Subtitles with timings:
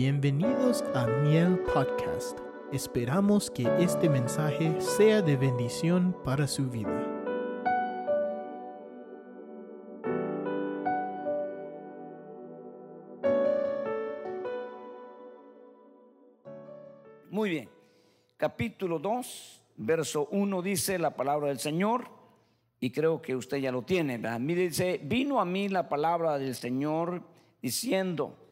[0.00, 2.38] Bienvenidos a Miel Podcast.
[2.72, 7.04] Esperamos que este mensaje sea de bendición para su vida.
[17.28, 17.68] Muy bien.
[18.36, 22.04] Capítulo 2, verso 1 dice la palabra del Señor,
[22.78, 24.16] y creo que usted ya lo tiene.
[24.38, 27.20] Mire, dice, vino a mí la palabra del Señor
[27.60, 28.47] diciendo,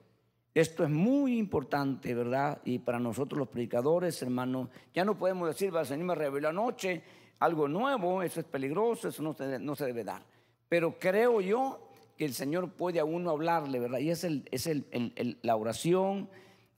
[0.61, 2.63] esto es muy importante, ¿verdad?
[2.65, 7.03] Y para nosotros los predicadores, hermano, ya no podemos decir, el Señor me reveló anoche
[7.41, 10.23] algo nuevo, eso es peligroso, eso no se, no se debe dar.
[10.67, 13.99] Pero creo yo que el Señor puede a uno hablarle, ¿verdad?
[13.99, 16.31] Y es, el, es el, el, la oración,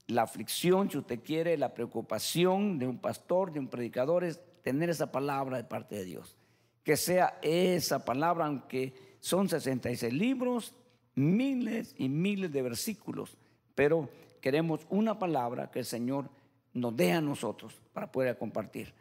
[0.07, 4.89] la aflicción, si usted quiere, la preocupación de un pastor, de un predicador, es tener
[4.89, 6.35] esa palabra de parte de Dios.
[6.83, 10.75] Que sea esa palabra, aunque son 66 libros,
[11.15, 13.37] miles y miles de versículos
[13.79, 14.09] pero
[14.41, 16.29] queremos una palabra que el Señor
[16.73, 18.93] nos dé a nosotros para poder compartir.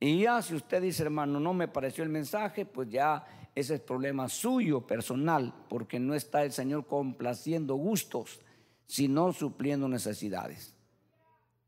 [0.00, 3.80] Y ya si usted dice, hermano, no me pareció el mensaje, pues ya ese es
[3.80, 8.40] problema suyo personal, porque no está el Señor complaciendo gustos,
[8.86, 10.74] sino supliendo necesidades.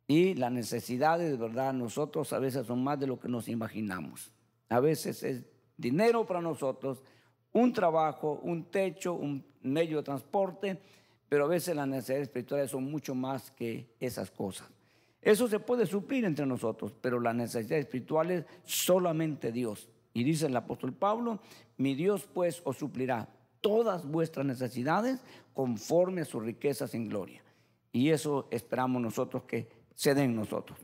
[0.08, 4.32] Y las necesidades, de verdad, nosotros a veces son más de lo que nos imaginamos.
[4.68, 5.44] A veces es
[5.76, 7.04] dinero para nosotros,
[7.52, 10.80] un trabajo, un techo, un medio de transporte,
[11.28, 14.68] pero a veces las necesidades espirituales son mucho más que esas cosas.
[15.20, 19.88] Eso se puede suplir entre nosotros, pero las necesidades espirituales solamente Dios.
[20.14, 21.40] Y dice el apóstol Pablo,
[21.76, 23.28] mi Dios pues os suplirá
[23.60, 25.20] todas vuestras necesidades
[25.52, 27.42] conforme a sus riquezas en gloria.
[27.92, 30.78] Y eso esperamos nosotros que se den nosotros.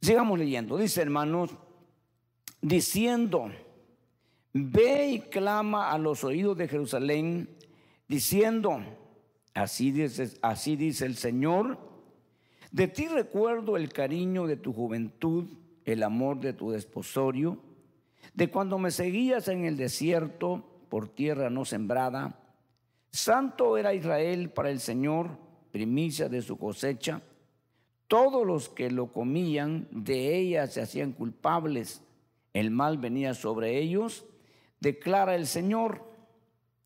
[0.00, 0.76] Sigamos leyendo.
[0.76, 1.50] Dice hermanos,
[2.60, 3.50] diciendo,
[4.52, 7.48] ve y clama a los oídos de Jerusalén,
[8.08, 8.80] diciendo,
[9.54, 11.78] Así dice, así dice el Señor.
[12.70, 15.46] De ti recuerdo el cariño de tu juventud,
[15.84, 17.58] el amor de tu desposorio,
[18.34, 22.38] de cuando me seguías en el desierto por tierra no sembrada.
[23.10, 25.36] Santo era Israel para el Señor,
[25.70, 27.20] primicia de su cosecha.
[28.08, 32.02] Todos los que lo comían de ella se hacían culpables.
[32.54, 34.24] El mal venía sobre ellos.
[34.80, 36.02] Declara el Señor.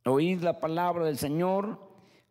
[0.04, 1.85] Oíd la palabra del Señor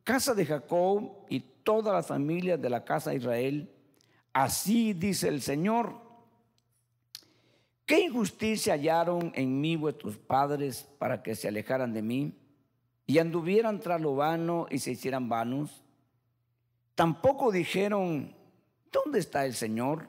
[0.06, 3.70] casa de Jacob y todas las familias de la casa de Israel,
[4.32, 6.00] así dice el Señor.
[7.86, 12.34] ¿Qué injusticia hallaron en mí vuestros padres para que se alejaran de mí
[13.06, 15.84] y anduvieran tras lo vano y se hicieran vanos?
[16.94, 18.34] Tampoco dijeron,
[18.92, 20.08] ¿dónde está el Señor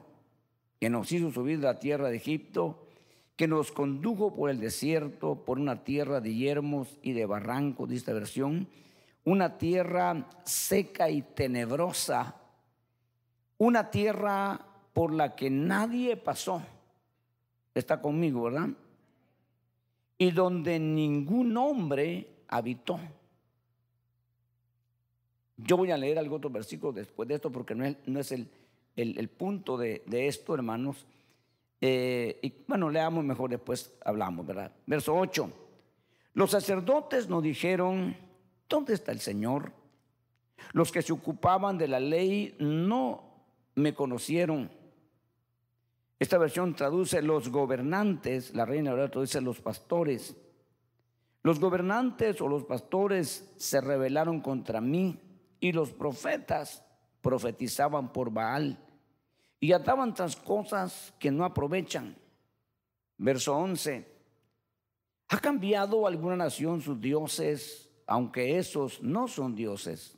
[0.79, 2.87] que nos hizo subir de la tierra de Egipto,
[3.35, 7.95] que nos condujo por el desierto, por una tierra de yermos y de barrancos, de
[7.95, 8.67] esta versión?
[9.27, 12.33] Una tierra seca y tenebrosa,
[13.57, 14.57] una tierra
[14.93, 16.63] por la que nadie pasó.
[17.75, 18.69] Está conmigo, ¿verdad?
[20.17, 23.01] Y donde ningún hombre habitó.
[25.57, 29.77] Yo voy a leer algún otro versículo después de esto porque no es, el, punto
[29.77, 31.05] de, de, esto, hermanos.
[31.81, 34.71] Eh, y bueno, leamos mejor después hablamos, ¿verdad?
[34.85, 35.51] Verso 8.
[36.33, 38.15] Los sacerdotes nos dijeron,
[38.67, 39.71] ¿Dónde está el Señor?
[40.73, 43.45] Los que se ocupaban de la ley no
[43.75, 44.69] me conocieron.
[46.19, 50.35] Esta versión traduce los gobernantes, la reina ahora traduce los pastores.
[51.43, 55.19] Los gobernantes o los pastores se rebelaron contra mí
[55.59, 56.83] y los profetas
[57.21, 58.79] profetizaban por Baal
[59.59, 62.17] y ataban otras cosas que no aprovechan.
[63.17, 64.17] Verso 11.
[65.29, 70.17] ¿Ha cambiado alguna nación sus dioses aunque esos no son dioses.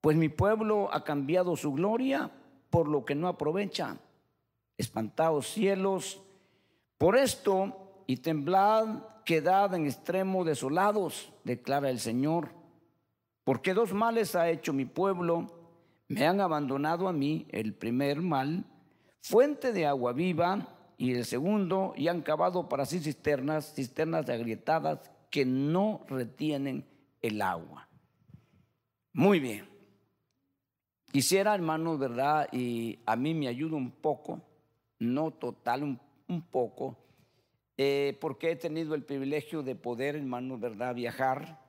[0.00, 2.30] Pues mi pueblo ha cambiado su gloria
[2.70, 3.96] por lo que no aprovecha.
[4.78, 6.22] Espantaos cielos
[6.98, 12.50] por esto y temblad, quedad en extremo desolados, declara el Señor.
[13.42, 15.50] Porque dos males ha hecho mi pueblo,
[16.08, 18.64] me han abandonado a mí, el primer mal,
[19.20, 25.10] fuente de agua viva, y el segundo, y han cavado para sí cisternas, cisternas agrietadas
[25.34, 26.86] que no retienen
[27.20, 27.88] el agua.
[29.12, 29.68] Muy bien.
[31.10, 32.48] Quisiera, hermanos, ¿verdad?
[32.52, 34.40] Y a mí me ayuda un poco,
[35.00, 35.98] no total,
[36.28, 36.96] un, poco,
[37.76, 40.94] eh, porque he tenido el privilegio de poder, hermanos, ¿verdad?
[40.94, 41.60] Viajar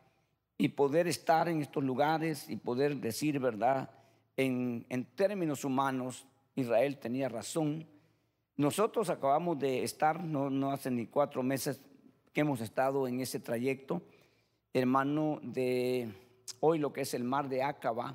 [0.59, 3.89] y poder estar en estos lugares y poder decir, ¿verdad?
[4.38, 7.88] En, en términos humanos, Israel tenía razón.
[8.57, 11.81] Nosotros acabamos de estar, no, no hace ni cuatro meses,
[12.36, 14.02] que hemos estado en ese trayecto,
[14.74, 16.12] hermano, de
[16.60, 18.14] hoy lo que es el mar de Acaba,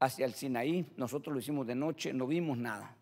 [0.00, 0.90] hacia el Sinaí.
[0.96, 2.96] Nosotros lo hicimos de noche, no vimos nada.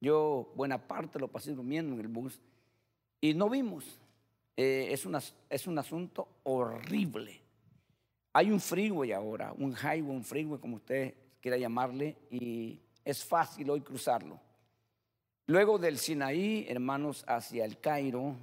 [0.00, 2.40] Yo buena parte lo pasé durmiendo en el bus
[3.20, 4.00] y no vimos.
[4.56, 5.06] Eh, es,
[5.50, 7.38] es un asunto horrible.
[8.32, 11.12] Hay un freeway ahora, un highway, un freeway, como usted
[11.42, 14.40] quiera llamarle, y es fácil hoy cruzarlo.
[15.46, 18.34] Luego del Sinaí, hermanos, hacia el Cairo,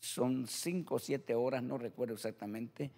[0.00, 2.90] son cinco o siete horas, no recuerdo exactamente,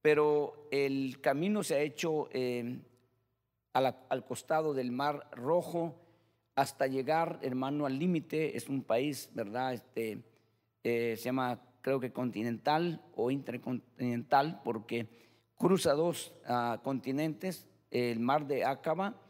[0.00, 2.80] pero el camino se ha hecho eh,
[3.72, 5.94] al costado del Mar Rojo
[6.54, 8.56] hasta llegar, hermano, al límite.
[8.56, 9.74] Es un país, ¿verdad?
[9.74, 10.22] Este,
[10.82, 15.08] eh, se llama, creo que continental o intercontinental, porque
[15.56, 19.22] cruza dos ah, continentes, el Mar de Acaba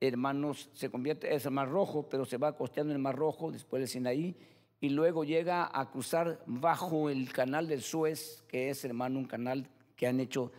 [0.00, 3.80] hermanos, se convierte, es el Mar Rojo, pero se va costeando el Mar Rojo, después
[3.80, 4.36] del Sinaí,
[4.80, 9.68] y luego llega a cruzar bajo el canal del Suez, que es, hermano, un canal
[9.96, 10.52] que han hecho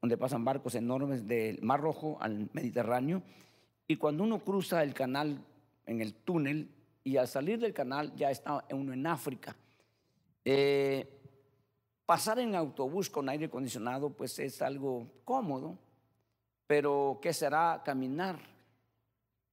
[0.00, 3.22] donde pasan barcos enormes del Mar Rojo al Mediterráneo.
[3.86, 5.38] Y cuando uno cruza el canal
[5.84, 6.70] en el túnel,
[7.04, 9.54] y al salir del canal ya está uno en África.
[10.44, 11.06] Eh,
[12.04, 15.78] pasar en autobús con aire acondicionado, pues es algo cómodo,
[16.66, 18.40] pero ¿qué será caminar?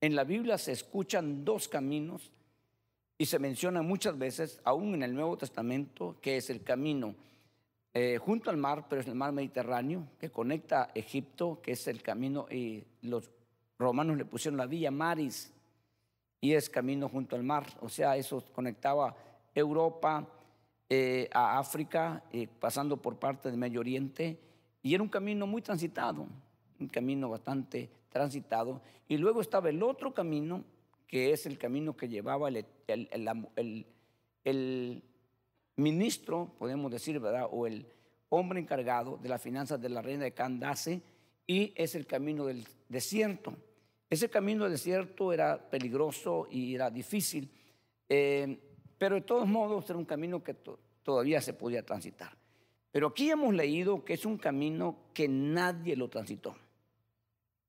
[0.01, 2.31] En la Biblia se escuchan dos caminos
[3.23, 7.15] y se menciona muchas veces, aún en el Nuevo Testamento, que es el camino
[7.93, 12.01] eh, junto al mar, pero es el mar Mediterráneo, que conecta Egipto, que es el
[12.01, 13.31] camino, y los
[13.79, 15.53] romanos le pusieron la Villa Maris,
[16.41, 19.15] y es camino junto al mar, o sea, eso conectaba
[19.55, 20.27] Europa
[20.89, 24.37] eh, a África, eh, pasando por parte del Medio Oriente,
[24.81, 26.27] y era un camino muy transitado,
[26.77, 28.81] un camino bastante transitado.
[29.07, 30.65] Y luego estaba el otro camino,
[31.13, 32.65] que es el camino que llevaba el,
[34.43, 35.03] el,
[35.75, 37.47] ministro, podemos decir, ¿verdad?
[37.51, 37.85] O el
[38.29, 41.03] hombre encargado de las finanzas de la reina de Candace,
[41.45, 43.55] y es el camino del desierto.
[44.09, 47.47] Ese camino del desierto era peligroso y era difícil,
[48.09, 48.57] eh,
[48.97, 50.55] pero de todos modos era un camino que
[51.03, 52.35] todavía se podía transitar.
[52.91, 56.55] Pero aquí hemos leído que es un camino que nadie lo transitó.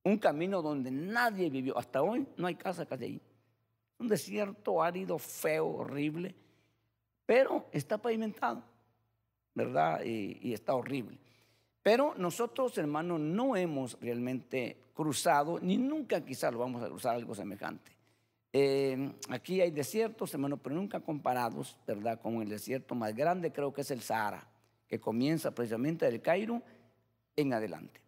[0.02, 1.76] Un camino donde nadie vivió.
[1.76, 3.20] Hasta hoy no hay casa casi ahí.
[4.04, 6.34] Un desierto árido, feo, horrible.
[7.24, 8.62] Pero está pavimentado,
[9.54, 10.04] ¿verdad?
[10.04, 11.16] Y, está horrible.
[11.82, 17.34] Pero nosotros, hermanos, no hemos realmente cruzado, ni nunca quizás lo vamos a cruzar algo
[17.34, 17.92] semejante.
[18.52, 22.20] Eh, aquí hay desiertos, hermanos, pero nunca comparados, ¿verdad?
[22.20, 24.46] Con el desierto más grande, creo que es el Sahara,
[24.86, 26.60] que comienza precisamente del Cairo
[27.36, 28.03] en adelante.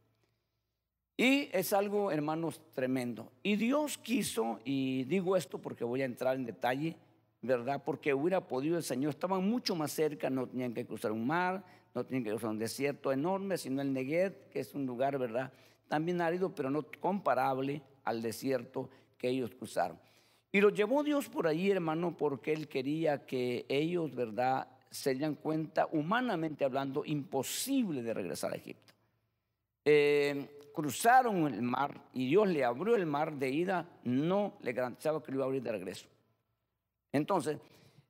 [1.17, 3.33] Y es algo, hermanos, tremendo.
[3.43, 6.97] Y Dios quiso, y digo esto porque voy a entrar en detalle,
[7.41, 7.83] ¿verdad?
[7.85, 11.65] Porque hubiera podido el Señor, estaban mucho más cerca, no tenían que cruzar un mar,
[11.95, 15.53] no tenían que cruzar un desierto enorme, sino el Negev, que es un lugar, ¿verdad?
[15.89, 19.99] También árido, pero no comparable al desierto que ellos cruzaron.
[20.53, 25.35] Y lo llevó Dios por ahí, hermano, porque Él quería que ellos, ¿verdad?, se dieran
[25.35, 28.95] cuenta, humanamente hablando, imposible de regresar a Egipto.
[29.85, 35.23] Eh, cruzaron el mar y Dios le abrió el mar de ida, no le garantizaba
[35.23, 36.06] que lo iba a abrir de regreso.
[37.12, 37.56] Entonces,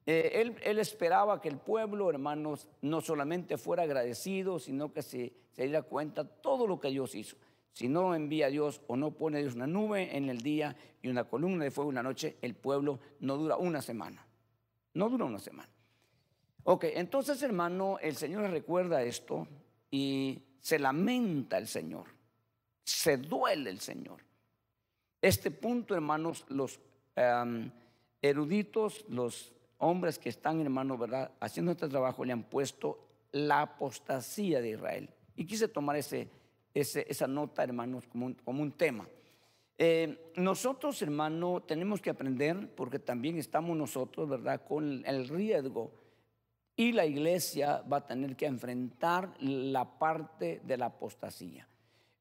[0.04, 5.32] eh, él, él, esperaba que el pueblo, hermanos, no solamente fuera agradecido, sino que se,
[5.52, 7.36] se diera cuenta todo lo que Dios hizo.
[7.72, 10.76] Si no envía a Dios o no pone a Dios una nube en el día
[11.02, 14.26] y una columna de fuego en la noche, el pueblo no dura una semana.
[14.94, 15.70] No dura una semana.
[16.64, 19.46] Ok, entonces hermano, el Señor recuerda esto
[19.88, 22.15] y se lamenta el Señor
[22.86, 24.20] se duele el Señor.
[25.20, 26.78] Este punto, hermanos, los
[28.22, 31.32] eruditos, los hombres que están, hermanos, ¿verdad?
[31.40, 33.00] Haciendo este trabajo le han puesto
[33.32, 35.10] la apostasía de Israel.
[35.34, 36.30] Y quise tomar ese,
[36.72, 39.08] esa nota, hermanos, como un, como un tema.
[39.78, 45.90] Eh, nosotros, hermano, tenemos que aprender, porque también estamos nosotros, ¿verdad?, con el riesgo.
[46.76, 51.66] Y la iglesia va a tener que enfrentar la parte de la apostasía.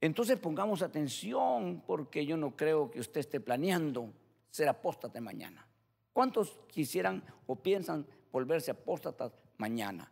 [0.06, 4.14] Entonces pongamos atención porque yo no creo que usted esté planeando
[4.52, 5.66] ser apóstate mañana.
[6.14, 10.12] ¿Cuántos quisieran o piensan volverse apóstatas mañana?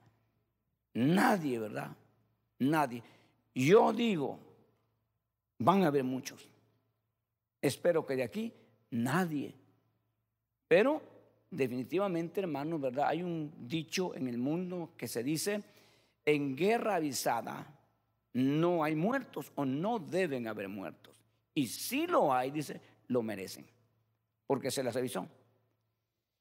[0.96, 1.96] Nadie, ¿verdad?
[2.58, 3.04] Nadie.
[3.54, 4.40] Yo digo,
[5.60, 6.50] van a haber muchos.
[7.62, 8.52] Espero que de aquí
[8.90, 9.54] nadie.
[10.68, 11.04] Pero
[11.52, 13.10] definitivamente, hermanos, ¿verdad?
[13.10, 15.62] Hay un dicho en el mundo que se dice,
[16.26, 17.68] en guerra avisada
[18.34, 21.14] no hay muertos o no deben haber muertos.
[21.54, 23.66] Y si lo hay, dice, lo merecen,
[24.48, 25.28] porque se les avisó.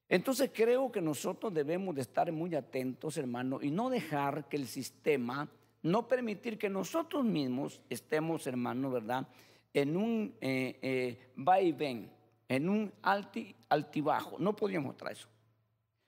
[0.09, 4.67] Entonces creo que nosotros debemos de estar muy atentos, hermano, y no dejar que el
[4.67, 5.49] sistema,
[5.83, 9.27] no permitir que nosotros mismos estemos, hermano, ¿verdad?
[9.75, 12.11] en un eh, eh, va y ven,
[12.49, 14.37] en un alti, altibajo.
[14.39, 15.29] No podríamos traer eso.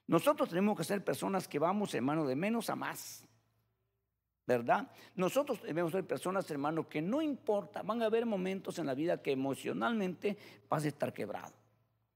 [0.07, 3.27] Nosotros tenemos que ser personas que vamos, hermano, de menos a más.
[4.47, 4.91] ¿Verdad?
[5.17, 9.23] Nosotros debemos ser personas, hermano, que no importa, van a haber momentos en la vida
[9.23, 10.37] que emocionalmente
[10.69, 11.55] vas a estar quebrado,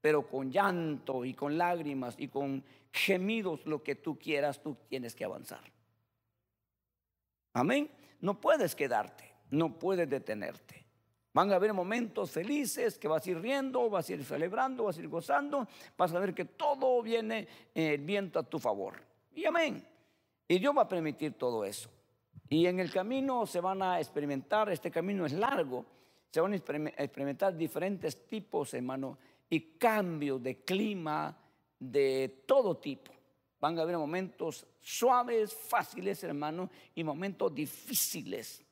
[0.01, 5.15] pero con llanto y con lágrimas y con gemidos, lo que tú quieras, tú tienes
[5.15, 5.63] que avanzar.
[7.55, 7.91] Amén.
[8.21, 10.87] No puedes quedarte, no puedes detenerte.
[11.33, 14.99] Van a haber momentos felices que vas a ir riendo, vas a ir celebrando, vas
[14.99, 18.95] a ir gozando, vas a ver que todo viene eh, el viento a tu favor.
[19.35, 19.87] Y amén.
[20.47, 21.91] Y Dios va a permitir todo eso.
[22.51, 25.85] Y en el camino se van a experimentar, este camino es largo,
[26.31, 29.19] se van a experimentar diferentes tipos, hermano,
[29.51, 31.37] y cambios de clima
[31.79, 33.13] de todo tipo.
[33.61, 38.65] Van a haber momentos suaves, fáciles, hermano, y momentos difíciles,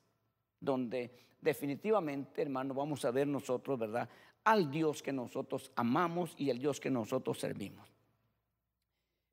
[0.59, 4.09] donde definitivamente, hermano, vamos a ver nosotros, ¿verdad?
[4.43, 7.87] Al Dios que nosotros amamos y al Dios que nosotros servimos.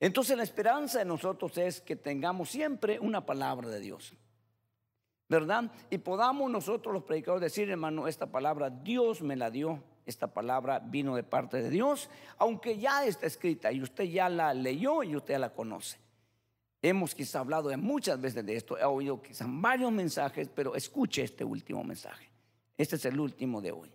[0.00, 4.12] Entonces la esperanza de nosotros es que tengamos siempre una palabra de Dios.
[5.28, 5.72] ¿Verdad?
[5.90, 10.80] Y podamos nosotros los predicadores decir, hermano, esta palabra Dios me la dio, esta palabra
[10.80, 15.16] vino de parte de Dios, aunque ya está escrita y usted ya la leyó y
[15.16, 15.98] usted la conoce.
[16.82, 21.22] Hemos quizá hablado de muchas veces de esto, he oído quizás varios mensajes, pero escuche
[21.22, 22.28] este último mensaje.
[22.76, 23.90] Este es el último de hoy,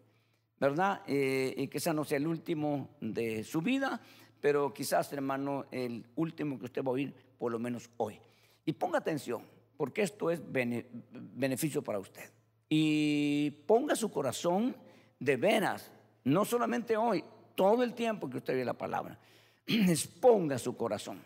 [0.59, 1.03] ¿verdad?
[1.05, 4.01] Eh, y quizás no sea el último de su vida,
[4.41, 8.19] pero quizás, hermano, el último que usted va a oír, por lo menos hoy.
[8.65, 9.43] Y ponga atención,
[9.79, 12.29] porque esto es beneficio para usted.
[12.67, 14.75] Y ponga su corazón
[15.17, 15.89] de veras,
[16.25, 17.23] no solamente hoy,
[17.55, 19.17] todo el tiempo que usted ve la palabra.
[19.65, 21.21] Exponga su corazón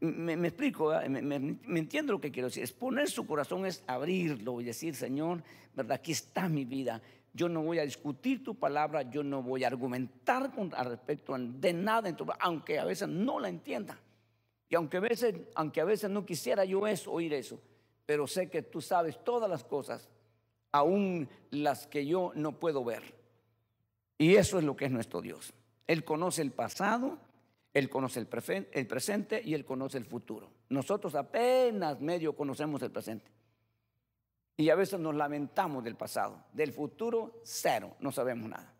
[0.00, 2.62] me, explico, me, entiendo lo que quiero decir.
[2.62, 5.42] Es poner su corazón, es abrirlo y decir, Señor,
[5.74, 5.96] ¿verdad?
[5.96, 7.00] Aquí está mi vida.
[7.32, 11.36] Yo no voy a discutir tu palabra, yo no voy a argumentar con, al respecto
[11.38, 13.98] de nada, aunque a veces no la entienda.
[14.68, 17.60] Y aunque a, veces, aunque a veces no quisiera yo eso, oír eso,
[18.04, 20.08] pero sé que tú sabes todas las cosas,
[20.72, 23.02] aún las que yo no puedo ver.
[24.18, 25.52] Y eso es lo que es nuestro Dios.
[25.86, 27.18] Él conoce el pasado,
[27.76, 30.50] él conoce el, presente y Él conoce el futuro.
[30.70, 33.30] Nosotros apenas medio conocemos el presente.
[34.56, 36.42] Y a veces nos lamentamos del pasado.
[36.54, 37.94] Del futuro, cero.
[38.00, 38.72] No sabemos nada.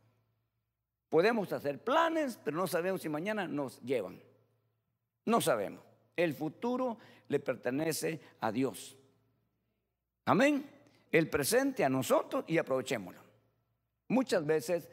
[1.11, 4.19] Podemos hacer planes, pero no sabemos si mañana nos llevan.
[5.26, 5.85] No sabemos.
[6.16, 8.97] El futuro le pertenece a Dios.
[10.25, 10.68] Amén.
[11.12, 13.21] El presente a nosotros y aprovechémoslo.
[14.09, 14.88] Muchas veces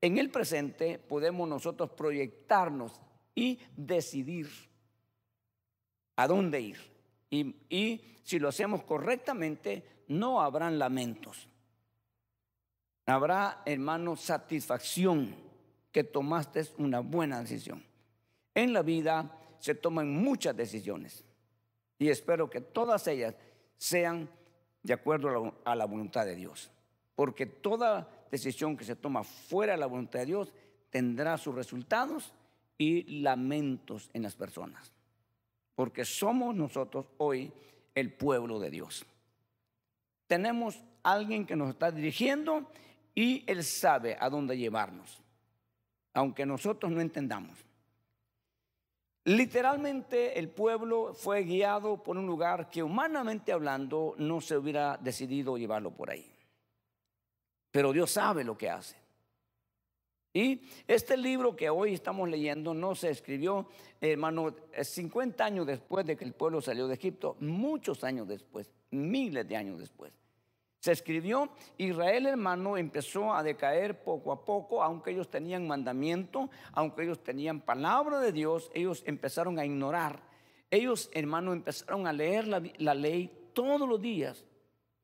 [0.00, 3.00] en el presente podemos nosotros proyectarnos
[3.34, 4.48] y decidir
[6.16, 6.78] a dónde ir.
[7.30, 11.48] Y, si lo hacemos correctamente, no habrán lamentos.
[13.06, 15.34] Habrá, hermano, satisfacción
[15.90, 17.82] que tomaste una buena decisión.
[18.54, 21.24] En la vida se toman muchas decisiones
[21.96, 23.36] y espero que todas ellas
[23.76, 24.28] sean
[24.82, 26.68] de acuerdo a la voluntad de Dios.
[27.14, 30.52] Porque toda decisión que se toma fuera de la voluntad de Dios
[30.90, 32.32] tendrá sus resultados
[32.76, 34.90] y lamentos en las personas.
[35.76, 37.52] Porque somos nosotros hoy
[37.94, 39.06] el pueblo de Dios.
[40.26, 42.68] Tenemos alguien que nos está dirigiendo
[43.14, 45.22] y Él sabe a dónde llevarnos,
[46.14, 47.64] aunque nosotros no entendamos.
[49.24, 55.56] Literalmente el pueblo fue guiado por un lugar que humanamente hablando no se hubiera decidido
[55.56, 56.28] llevarlo por ahí.
[57.70, 58.96] Pero Dios sabe lo que hace.
[60.34, 63.68] Y este libro que hoy estamos leyendo no se escribió,
[64.00, 69.46] hermano, 50 años después de que el pueblo salió de Egipto, muchos años después, miles
[69.46, 70.12] de años después.
[70.82, 71.48] Se escribió,
[71.78, 77.60] Israel hermano empezó a decaer poco a poco, aunque ellos tenían mandamiento, aunque ellos tenían
[77.60, 80.24] palabra de Dios, ellos empezaron a ignorar.
[80.72, 84.44] Ellos hermano empezaron a leer la, ley todos los días,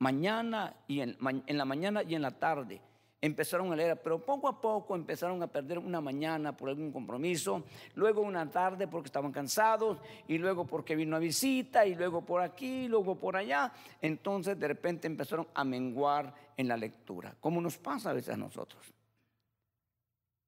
[0.00, 1.16] mañana y en
[1.46, 2.80] la mañana y en la tarde
[3.20, 7.64] empezaron a leer, pero poco a poco empezaron a perder una mañana por algún compromiso,
[7.94, 12.40] luego una tarde porque estaban cansados, y luego porque vino a visita, y luego por
[12.42, 13.72] aquí, y luego por allá.
[14.00, 18.36] Entonces de repente empezaron a menguar en la lectura, como nos pasa a veces a
[18.36, 18.82] nosotros.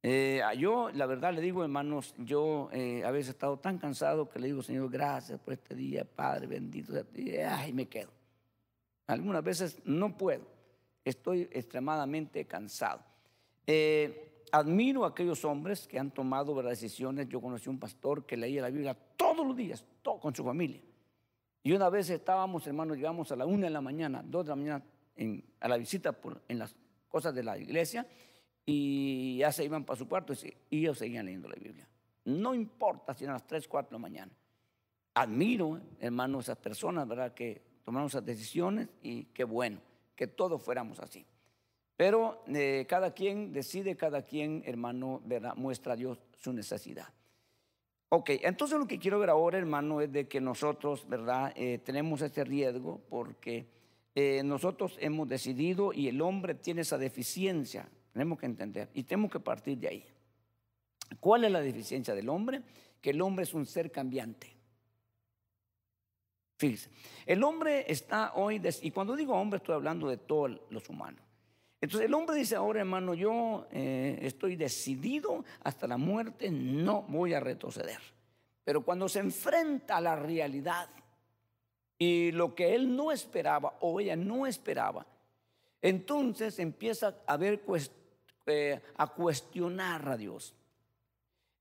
[0.03, 4.31] Eh, yo, la verdad, le digo, hermanos, yo eh, a veces he estado tan cansado
[4.31, 8.11] que le digo, Señor, gracias por este día, Padre bendito, y ay, me quedo.
[9.07, 10.60] Algunas veces no puedo
[11.05, 13.03] estoy extremadamente cansado.
[13.67, 17.29] Eh, admiro a aquellos hombres que han tomado decisiones.
[17.29, 20.81] Yo conocí un pastor que leía la Biblia todos los días, todo, con su familia.
[21.63, 24.57] Y una vez estábamos, hermanos, llegamos a la una de la mañana, dos de la
[24.57, 24.85] mañana,
[25.61, 26.75] a la visita por, en las
[27.09, 28.07] cosas de la iglesia
[28.65, 30.33] y ya se iban para su cuarto
[30.71, 31.87] y ellos seguían leyendo la Biblia.
[32.25, 34.33] No importa si eran las 3, 4 de la mañana.
[35.15, 37.35] Admiro, hermano, esas personas, ¿verdad?
[37.35, 39.81] Que tomaron esas decisiones y qué bueno
[40.21, 41.25] que todos fuéramos así.
[41.97, 45.55] Pero eh, cada quien decide, cada quien, hermano, ¿verdad?
[45.57, 47.07] muestra a Dios su necesidad.
[48.11, 51.55] Ok, entonces lo que quiero ver ahora, hermano, es de que nosotros, ¿verdad?
[51.57, 53.67] Eh, tenemos este riesgo porque
[54.15, 59.33] eh, nosotros hemos decidido y el hombre tiene esa deficiencia, tenemos que entender y tenemos
[59.33, 60.07] que partir de ahí.
[61.19, 62.61] ¿Cuál es la deficiencia del hombre?
[63.01, 64.55] Que el hombre es un ser cambiante.
[66.61, 66.91] Fíjese,
[67.25, 71.23] el hombre está hoy, y cuando digo hombre estoy hablando de todos los humanos.
[71.81, 77.33] Entonces el hombre dice ahora, hermano, yo eh, estoy decidido hasta la muerte, no voy
[77.33, 77.99] a retroceder.
[78.63, 80.91] Pero cuando se enfrenta a la realidad
[81.97, 85.07] y lo que él no esperaba o ella no esperaba,
[85.81, 87.63] entonces empieza a ver,
[88.45, 90.55] eh, a cuestionar a Dios.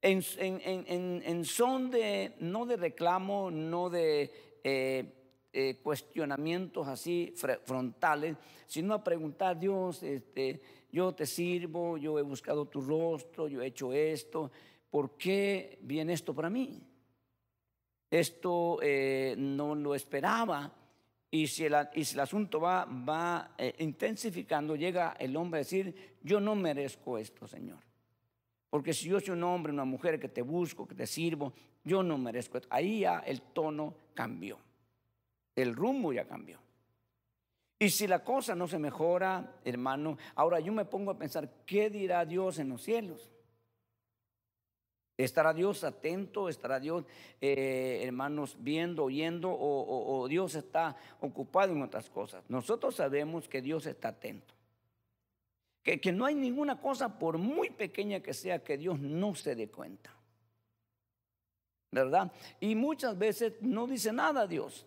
[0.01, 5.19] En, en, son de, no de reclamo, no de eh,
[5.51, 8.37] eh, cuestionamientos así frontales,
[8.67, 10.61] sino a preguntar, Dios, este,
[10.91, 14.51] yo te sirvo, yo he buscado tu rostro, yo he hecho esto,
[14.89, 16.81] ¿por qué viene esto para mí?
[18.09, 20.73] Esto eh, no lo esperaba.
[21.31, 25.63] Y si, el, y si el asunto va, va eh, intensificando, llega el hombre a
[25.63, 27.79] decir, yo no merezco esto, Señor.
[28.69, 31.53] Porque si yo soy un hombre, una mujer que te busco, que te sirvo,
[31.89, 32.69] yo no merezco esto.
[32.71, 34.57] Ahí ya el tono cambió
[35.61, 36.59] el rumbo ya cambió.
[37.77, 41.89] Y si la cosa no se mejora, hermano, ahora yo me pongo a pensar, ¿qué
[41.89, 43.31] dirá Dios en los cielos?
[45.17, 46.49] ¿Estará Dios atento?
[46.49, 47.05] ¿Estará Dios,
[47.41, 49.49] eh, hermanos, viendo, oyendo?
[49.51, 52.43] O, Dios está ocupado en otras cosas?
[52.49, 54.53] Nosotros sabemos que Dios está atento.
[55.83, 59.69] Que no hay ninguna cosa, por muy pequeña que sea, que Dios no se dé
[59.69, 60.13] cuenta.
[61.91, 62.31] ¿Verdad?
[62.59, 64.85] Y muchas veces no dice nada Dios.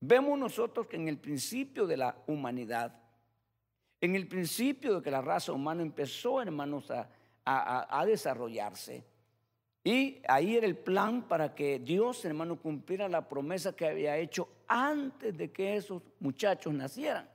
[0.00, 2.94] Vemos nosotros que en el principio de la humanidad,
[4.00, 9.04] en el principio de que la raza humana empezó, hermanos, a, desarrollarse,
[9.84, 14.48] y ahí era el plan para que Dios, hermano, cumpliera la promesa que había hecho
[14.66, 17.28] antes de que esos muchachos nacieran.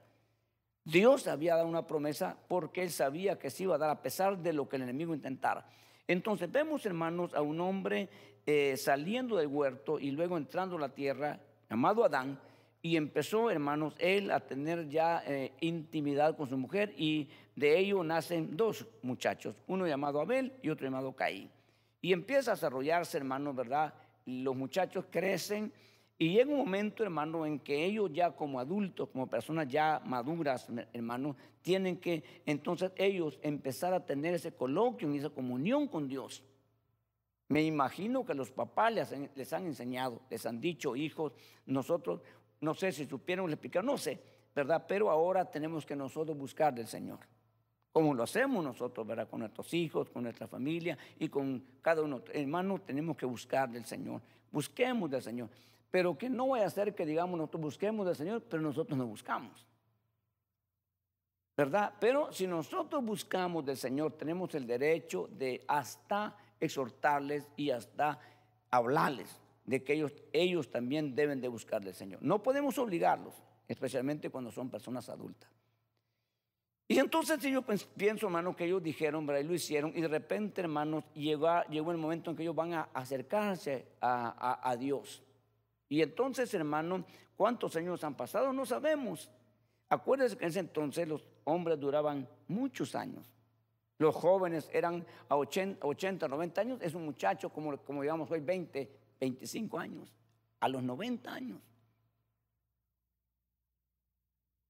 [0.83, 4.37] Dios había dado una promesa porque él sabía que se iba a dar a pesar
[4.37, 5.67] de lo que el enemigo intentara.
[6.07, 8.09] Entonces vemos, hermanos, a un hombre
[8.45, 11.39] eh, saliendo del huerto y luego entrando a la tierra,
[11.69, 12.39] llamado Adán,
[12.81, 18.03] y empezó, hermanos, él a tener ya eh, intimidad con su mujer y de ello
[18.03, 21.49] nacen dos muchachos, uno llamado Abel y otro llamado Caín.
[22.01, 23.95] Y empieza a desarrollarse, hermanos, ¿verdad?
[24.25, 25.73] Los muchachos crecen
[26.17, 30.67] y llega un momento, hermano, en que ellos ya como adultos, como personas ya maduras,
[30.93, 36.41] hermano, tienen que entonces ellos empezar a tener ese coloquio y esa comunión con Dios.
[37.49, 41.33] Me imagino que los papás les, les han enseñado, les han dicho, hijos,
[41.65, 42.21] nosotros
[42.61, 44.21] no sé si supieron explicar, no sé,
[44.55, 44.85] ¿verdad?
[44.87, 47.19] Pero ahora tenemos que nosotros buscar del Señor.
[47.91, 49.29] Como lo hacemos nosotros, ¿verdad?
[49.29, 52.21] Con nuestros hijos, con nuestra familia y con cada uno.
[52.33, 54.21] Hermano, tenemos que buscar del Señor.
[54.51, 55.49] Busquemos del Señor.
[55.95, 59.07] Pero que no vaya a ser que digamos nosotros busquemos del Señor, pero nosotros no
[59.07, 59.65] buscamos.
[61.55, 61.93] ¿Verdad?
[62.01, 68.19] Pero si nosotros buscamos del Señor, tenemos el derecho de hasta exhortarles y hasta
[68.69, 72.21] hablarles de que ellos, ellos también deben de buscar del Señor.
[72.21, 73.33] No podemos obligarlos,
[73.65, 75.49] especialmente cuando son personas adultas.
[76.89, 77.61] Y entonces yo
[77.95, 79.43] pienso, hermano, que ellos dijeron, ¿verdad?
[79.43, 82.73] y lo hicieron, y de repente, hermanos, llegó, llegó el momento en que ellos van
[82.73, 85.21] a acercarse a, a Dios.
[85.87, 88.51] Y entonces, hermano, ¿cuántos años han pasado?
[88.51, 89.29] No sabemos.
[89.89, 93.31] Acuérdense que en ese entonces los hombres duraban muchos años.
[93.97, 96.79] Los jóvenes eran a 80, 80 90 años.
[96.81, 100.13] Es un muchacho, como, como digamos hoy, 20, 25 años,
[100.59, 101.61] a los 90 años.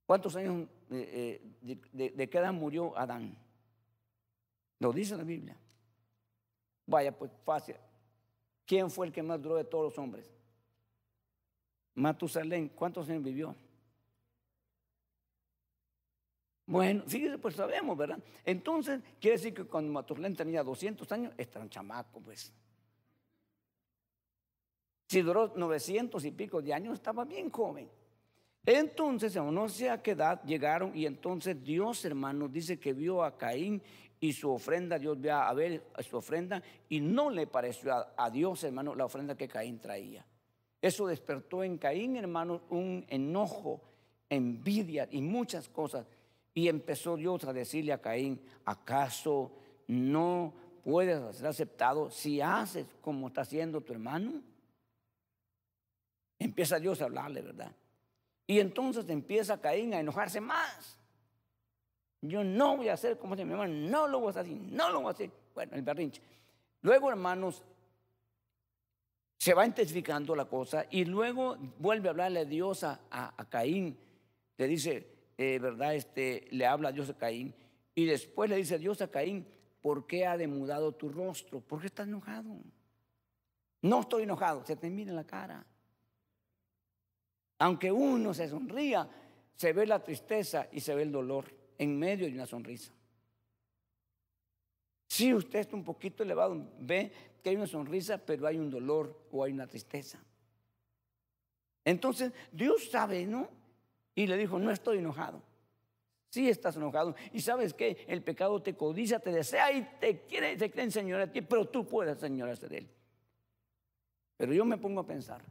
[0.05, 3.35] ¿Cuántos años eh, eh, de, de, qué edad murió Adán?
[4.79, 5.57] Lo dice la Biblia.
[6.85, 7.75] Vaya, pues fácil.
[8.65, 10.31] ¿Quién fue el que más duró de todos los hombres?
[11.95, 13.55] Matusalén, ¿cuántos años vivió?
[16.67, 18.19] Bueno, fíjese, pues sabemos, ¿verdad?
[18.43, 22.53] Entonces, quiere decir que cuando Matusalén tenía 200 años, un chamaco, pues.
[25.07, 27.89] Si duró 900 y pico de años, estaba bien joven.
[28.65, 33.37] Entonces, no sé a qué edad llegaron y entonces Dios, hermanos, dice que vio a
[33.37, 33.81] Caín
[34.19, 38.63] y su ofrenda, Dios vio a Abel su ofrenda y no le pareció a, Dios,
[38.63, 40.25] hermano, la ofrenda que Caín traía.
[40.85, 43.81] Eso despertó en Caín, hermanos, un enojo,
[44.29, 46.05] envidia y muchas cosas.
[46.53, 49.51] Y empezó Dios a decirle a Caín, ¿acaso
[49.87, 54.43] no puedes ser aceptado si haces como está haciendo tu hermano?
[56.37, 57.71] Empieza Dios a hablarle, ¿verdad?
[58.45, 60.99] Y entonces empieza Caín a enojarse más.
[62.21, 64.91] Yo no voy a hacer como hace mi hermano, no lo voy a hacer no
[64.91, 65.31] lo voy a hacer.
[65.55, 66.21] Bueno, el berrinche.
[66.83, 67.63] Luego, hermanos,
[69.37, 73.97] se va intensificando la cosa y luego vuelve a hablarle a Dios a, a, Caín.
[74.57, 75.95] Le dice, eh, ¿verdad?
[75.95, 77.53] Este, le habla a Dios a Caín.
[77.93, 79.45] Y después le dice Dios a Caín,
[79.81, 81.61] ¿por qué ha demudado tu rostro?
[81.61, 82.57] ¿Por qué estás enojado?
[83.81, 85.65] No estoy enojado, se te mira en la cara.
[87.59, 89.07] Aunque uno se sonría,
[89.55, 91.45] se ve la tristeza y se ve el dolor
[91.77, 92.94] en medio de una sonrisa.
[95.15, 97.09] Si usted está un poquito elevado, ve
[97.41, 100.21] que hay una sonrisa, pero hay un dolor o hay una tristeza.
[101.85, 103.47] Entonces, Dios sabe, ¿no?
[104.13, 105.41] Y le dijo, no estoy enojado.
[106.31, 107.15] Sí estás enojado.
[107.31, 110.65] Y sabes que el pecado te codicia, te desea y te quiere, te
[111.15, 112.89] a ti, pero tú puedes enseñarse de él.
[114.35, 115.41] Pero yo me pongo a pensar,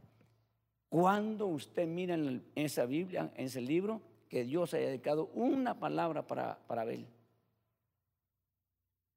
[0.89, 3.99] cuando usted mira en esa Biblia, en ese libro,
[4.29, 7.07] que Dios haya dedicado una palabra para, para Abel?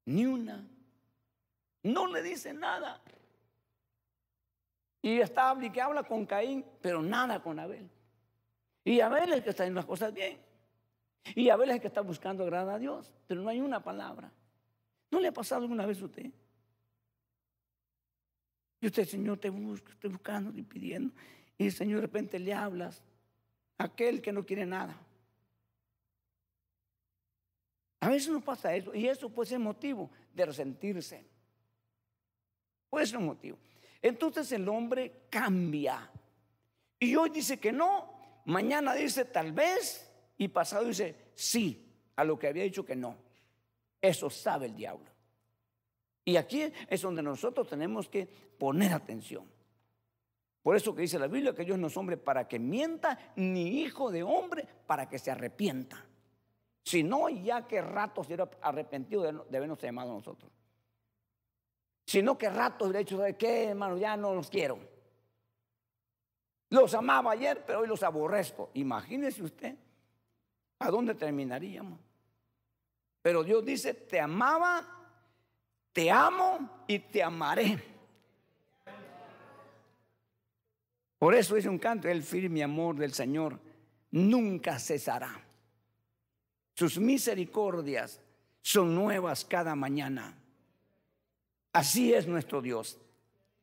[0.09, 0.67] Ni una.
[1.83, 2.99] No le dice nada.
[5.03, 7.87] Y está y que habla con Caín, pero nada con Abel.
[8.83, 10.39] Y Abel es el que está haciendo las cosas bien.
[11.35, 14.31] Y Abel es el que está buscando agradar a Dios, pero no hay una palabra.
[15.11, 16.31] ¿No le ha pasado alguna vez a usted?
[18.81, 21.13] Y usted, Señor, te busco, estoy buscando y pidiendo.
[21.55, 23.03] Y el Señor de repente le hablas
[23.77, 24.97] aquel que no quiere nada.
[28.01, 31.25] A veces nos pasa eso y eso puede ser motivo de resentirse.
[32.89, 33.57] Puede ser un motivo.
[34.01, 36.09] Entonces el hombre cambia.
[36.97, 41.85] Y hoy dice que no, mañana dice tal vez y pasado dice sí
[42.15, 43.17] a lo que había dicho que no.
[44.01, 45.09] Eso sabe el diablo.
[46.23, 49.45] Y aquí es donde nosotros tenemos que poner atención.
[50.61, 53.81] Por eso que dice la Biblia que Dios no es hombre para que mienta, ni
[53.81, 56.05] hijo de hombre para que se arrepienta.
[56.89, 60.51] Si no, ya que rato se hubiera arrepentido de, habernos llamado a nosotros.
[62.03, 63.95] Si no, que rato hubiera dicho, ¿sabe qué, hermano?
[63.95, 64.79] Ya no los quiero.
[66.71, 68.71] Los amaba ayer, pero hoy los aborrezco.
[68.73, 69.75] Imagínese usted
[70.79, 71.99] a dónde terminaríamos.
[73.21, 74.83] Pero Dios dice, te amaba,
[75.93, 77.77] te amo y te amaré.
[81.19, 83.59] Por eso dice un canto, el firme amor del Señor
[84.09, 85.48] nunca cesará.
[86.79, 88.21] Sus misericordias
[88.61, 90.33] son nuevas cada mañana.
[91.73, 92.97] Así es nuestro Dios.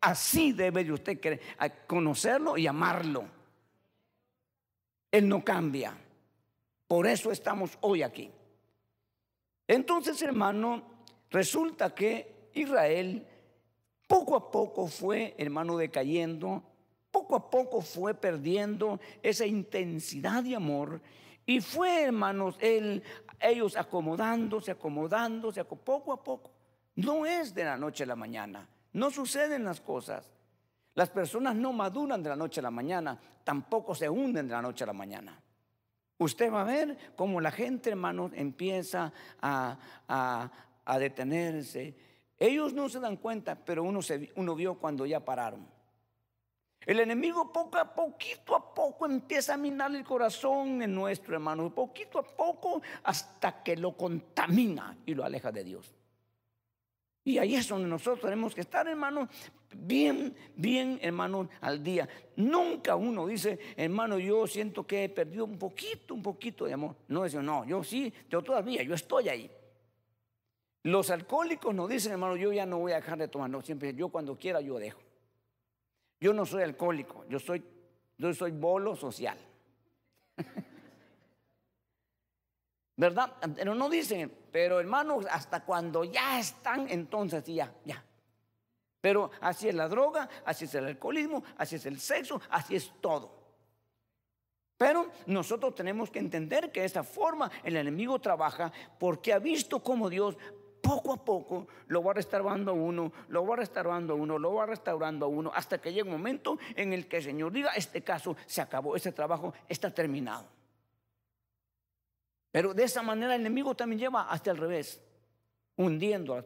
[0.02, 1.40] Así debe de usted
[1.87, 3.24] conocerlo y amarlo.
[5.11, 5.96] Él no cambia.
[6.87, 8.31] Por eso estamos hoy aquí.
[9.66, 10.83] Entonces, hermano,
[11.31, 13.26] resulta que Israel
[14.07, 16.62] poco a poco fue, hermano, decayendo
[17.11, 21.00] poco a poco fue perdiendo esa intensidad de amor
[21.46, 22.59] y fue, hermanos,
[23.40, 26.50] ellos acomodándose, acomodándose, poco a poco.
[26.96, 30.32] No es de la noche a la mañana, no suceden las cosas.
[30.94, 34.62] Las personas no maduran de la noche a la mañana, tampoco se hunden de la
[34.62, 35.40] noche a la mañana.
[36.18, 40.50] Usted va a ver cómo la gente, hermanos, empieza a,
[40.98, 41.94] detenerse.
[42.38, 45.66] Ellos no se dan cuenta, pero uno, se, uno vio cuando ya pararon.
[46.84, 51.74] El enemigo poco a poquito a poco empieza a minar el corazón en nuestro hermano,
[51.74, 55.94] poquito a poco hasta que lo contamina y lo aleja de Dios.
[57.24, 59.28] Y ahí es donde nosotros tenemos que estar, hermano,
[59.74, 62.08] bien, bien, hermano, al día.
[62.36, 66.94] Nunca uno dice, hermano, yo siento que he perdido un poquito, un poquito de amor.
[67.08, 69.50] No, eso no, yo sí, yo todavía, yo estoy ahí.
[70.84, 73.92] Los alcohólicos nos dicen, hermano, yo ya no voy a dejar de tomar, no, siempre,
[73.92, 75.00] yo cuando quiera yo dejo.
[76.20, 77.62] Yo no soy alcohólico, yo soy,
[78.16, 79.38] yo soy bolo social.
[82.96, 83.35] ¿Verdad?
[83.55, 88.02] Pero no dicen, pero hermanos, hasta cuando ya están, entonces ya, ya.
[89.02, 92.90] Pero así es la droga, así es el alcoholismo, así es el sexo, así es
[93.00, 93.37] todo.
[94.79, 99.83] Pero nosotros tenemos que entender que de esa forma el enemigo trabaja porque ha visto
[99.83, 100.37] cómo Dios
[100.87, 104.66] poco a poco lo va restaurando a uno, lo va restaurando a uno, lo va
[104.66, 108.03] restaurando a uno, hasta que llegue un momento en el que el Señor diga, este
[108.03, 110.46] caso se acabó, este trabajo está terminado.
[112.53, 115.03] Pero de esa manera el enemigo también lleva hasta el revés,
[115.77, 116.44] hundiendo a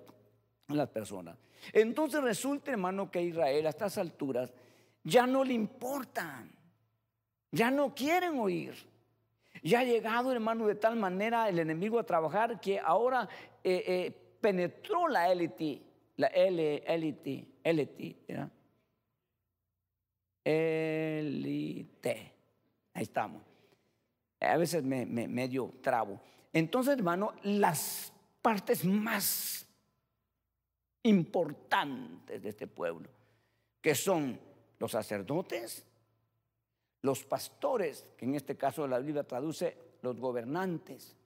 [0.68, 1.37] las personas.
[1.72, 4.53] Entonces resulta, hermano, que Israel a estas alturas
[5.05, 6.50] ya no le importan,
[7.50, 8.74] ya no quieren oír.
[9.62, 13.29] Ya ha llegado, hermano, de tal manera el enemigo a trabajar que ahora
[13.62, 15.83] eh, eh, penetró la élite,
[16.16, 18.16] la élite, élite.
[20.44, 22.33] Élite.
[22.94, 23.42] Ahí estamos.
[24.40, 26.20] A veces me, me medio trabo.
[26.53, 29.66] Entonces, hermano, las partes más
[31.03, 33.09] importantes de este pueblo,
[33.81, 34.38] que son
[34.79, 35.87] los sacerdotes,
[37.03, 41.16] los pastores, que en este caso la Biblia traduce los gobernantes,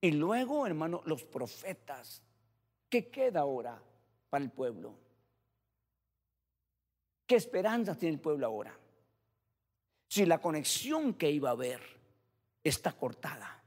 [0.00, 2.22] y luego, hermano, los profetas.
[2.92, 3.82] ¿Qué queda ahora
[4.28, 4.94] para el pueblo?
[7.26, 8.78] ¿Qué esperanza tiene el pueblo ahora?
[10.08, 11.80] Si la conexión que iba a haber
[12.62, 13.64] está cortada,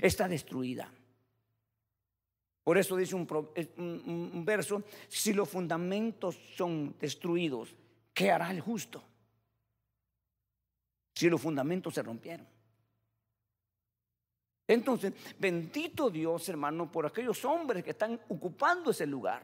[0.00, 0.88] está destruida.
[2.62, 7.74] Por eso dice un, verso, si los fundamentos son destruidos,
[8.14, 9.02] ¿qué hará el justo?
[11.16, 12.46] Si los fundamentos se rompieron.
[14.72, 19.42] Entonces, bendito Dios, hermano, por aquellos hombres que están ocupando ese lugar.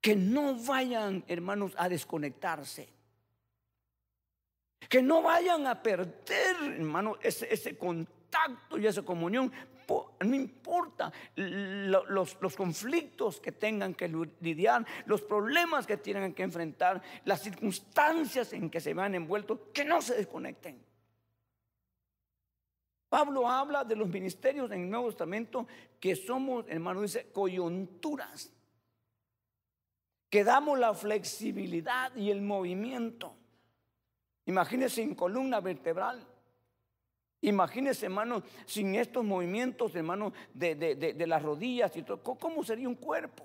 [0.00, 2.88] Que no vayan, hermanos, a desconectarse.
[4.88, 9.52] Que no vayan a perder, hermano, ese, ese contacto y esa comunión
[10.20, 14.08] no importa los, conflictos que tengan que
[14.40, 19.84] lidiar, los problemas que tienen que enfrentar, las circunstancias en que se van envueltos, que
[19.84, 20.93] no se desconecten.
[23.14, 25.68] Pablo habla de los ministerios en el Nuevo Testamento
[26.00, 28.52] que somos, hermano, dice, coyunturas,
[30.28, 33.36] que damos la flexibilidad y el movimiento.
[34.46, 36.26] Imagínense en columna vertebral
[37.40, 42.96] Imagínese, hermano, sin estos movimientos, hermano, de, de, las rodillas y todo, ¿cómo sería un
[42.96, 43.44] cuerpo?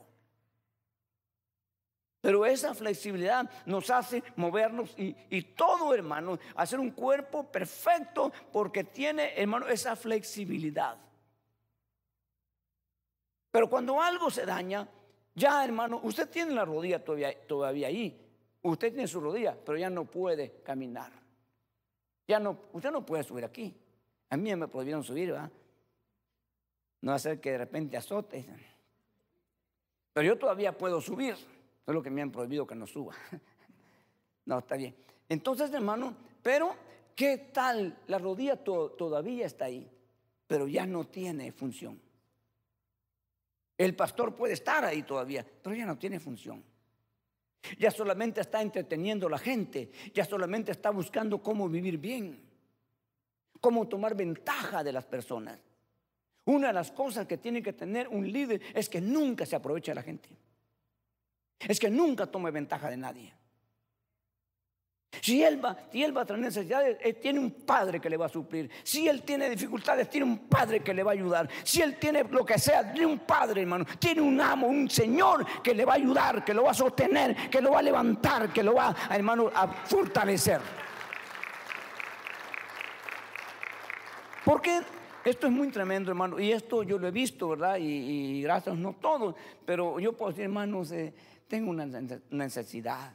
[2.21, 9.33] Pero esa flexibilidad nos hace movernos y, todo, hermano, hacer un cuerpo perfecto porque tiene,
[9.39, 10.97] hermano, esa flexibilidad.
[13.51, 14.87] Pero cuando algo se daña,
[15.33, 18.25] ya, hermano, usted tiene la rodilla todavía, todavía ahí.
[18.61, 21.13] Usted tiene su rodilla, pero ya no puede caminar.
[22.27, 23.73] Ya no, usted no puede subir aquí.
[24.29, 25.49] A mí me prohibieron subir, ¿va?
[27.01, 28.45] No hacer que de repente azote.
[30.11, 31.37] Pero yo todavía puedo subir.
[31.89, 33.15] Es lo que me han prohibido que no suba.
[34.45, 34.95] No, está bien.
[35.27, 36.75] Entonces, hermano, pero
[37.15, 37.99] ¿qué tal?
[38.07, 39.87] La rodilla todavía está ahí,
[40.47, 42.01] pero ya no tiene función.
[43.77, 46.63] El pastor puede estar ahí todavía, pero ya no tiene función.
[47.77, 52.49] Ya solamente está entreteniendo a la gente, ya solamente está buscando cómo vivir bien
[53.59, 55.59] cómo tomar ventaja de las personas.
[56.45, 59.91] Una de las cosas que tiene que tener un líder es que nunca se aproveche
[59.91, 60.29] de la gente.
[61.59, 63.33] Es que nunca tome ventaja de nadie.
[65.21, 68.27] Si él, va, si él va a tener necesidades, tiene un padre que le va
[68.27, 68.69] a suplir.
[68.83, 71.49] Si él tiene dificultades, tiene un padre que le va a ayudar.
[71.63, 73.85] Si él tiene lo que sea, tiene un padre, hermano.
[73.97, 77.49] Tiene un amo, un señor que le va a ayudar, que lo va a sostener,
[77.49, 80.61] que lo va a levantar, que lo va, hermano, a fortalecer.
[84.45, 84.81] Porque
[85.25, 86.39] esto es muy tremendo, hermano.
[86.39, 87.77] Y esto yo lo he visto, ¿verdad?
[87.79, 89.35] Y, gracias, no todo.
[89.65, 91.13] Pero yo puedo decir, hermanos, eh,
[91.49, 91.87] tengo una
[92.29, 93.11] necesidad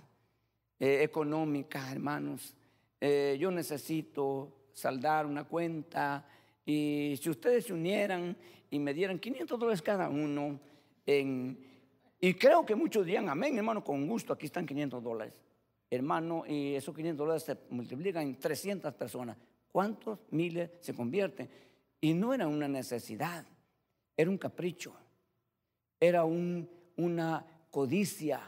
[0.79, 2.55] eh, económica, hermanos.
[3.01, 6.27] Eh, yo necesito saldar una cuenta.
[6.67, 8.37] Y si ustedes se unieran
[8.71, 10.59] y me dieran 500 dólares cada uno,
[11.07, 15.41] y creo que muchos dirían, amén, hermano, con gusto, aquí están 500 dólares.
[15.89, 19.37] Hermano, y esos 500 dólares se multiplican en 300 personas.
[19.71, 21.49] ¿Cuántos miles se convierten?
[22.01, 23.47] Y no era una necesidad,
[24.17, 24.95] era un capricho,
[26.01, 28.41] era una codicia.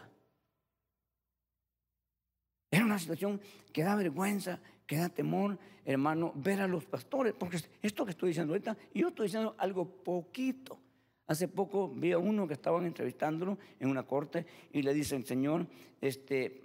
[2.70, 3.40] Era una situación
[3.72, 8.28] que da vergüenza, que da temor, hermano, ver a los pastores, porque esto que estoy
[8.28, 10.78] diciendo ahorita, yo estoy diciendo algo poquito.
[11.26, 15.66] Hace poco vi a uno que estaban entrevistándolo en una corte y le dicen, Señor,
[16.00, 16.62] este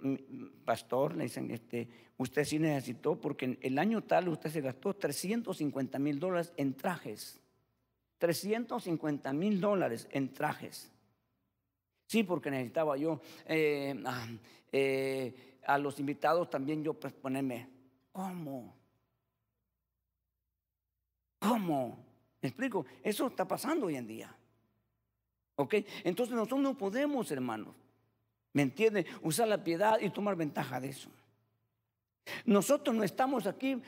[0.64, 5.98] pastor, le dicen, este, usted sí necesitó, porque el año tal usted se gastó 350
[5.98, 7.40] mil dólares en trajes.
[8.18, 10.92] 350 mil dólares en trajes.
[12.12, 14.28] Sí, porque necesitaba yo eh, ah,
[14.70, 17.66] eh, a los invitados también yo pues ponerme,
[18.12, 18.76] ¿cómo?
[21.38, 22.04] ¿Cómo?
[22.42, 22.84] ¿Me explico?
[23.02, 24.36] Eso está pasando hoy en día.
[25.56, 25.76] ¿Ok?
[26.04, 27.74] Entonces nosotros no podemos, hermanos,
[28.52, 29.06] ¿me entienden?
[29.22, 31.08] Usar la piedad y tomar ventaja de eso.
[32.44, 33.80] Nosotros no estamos aquí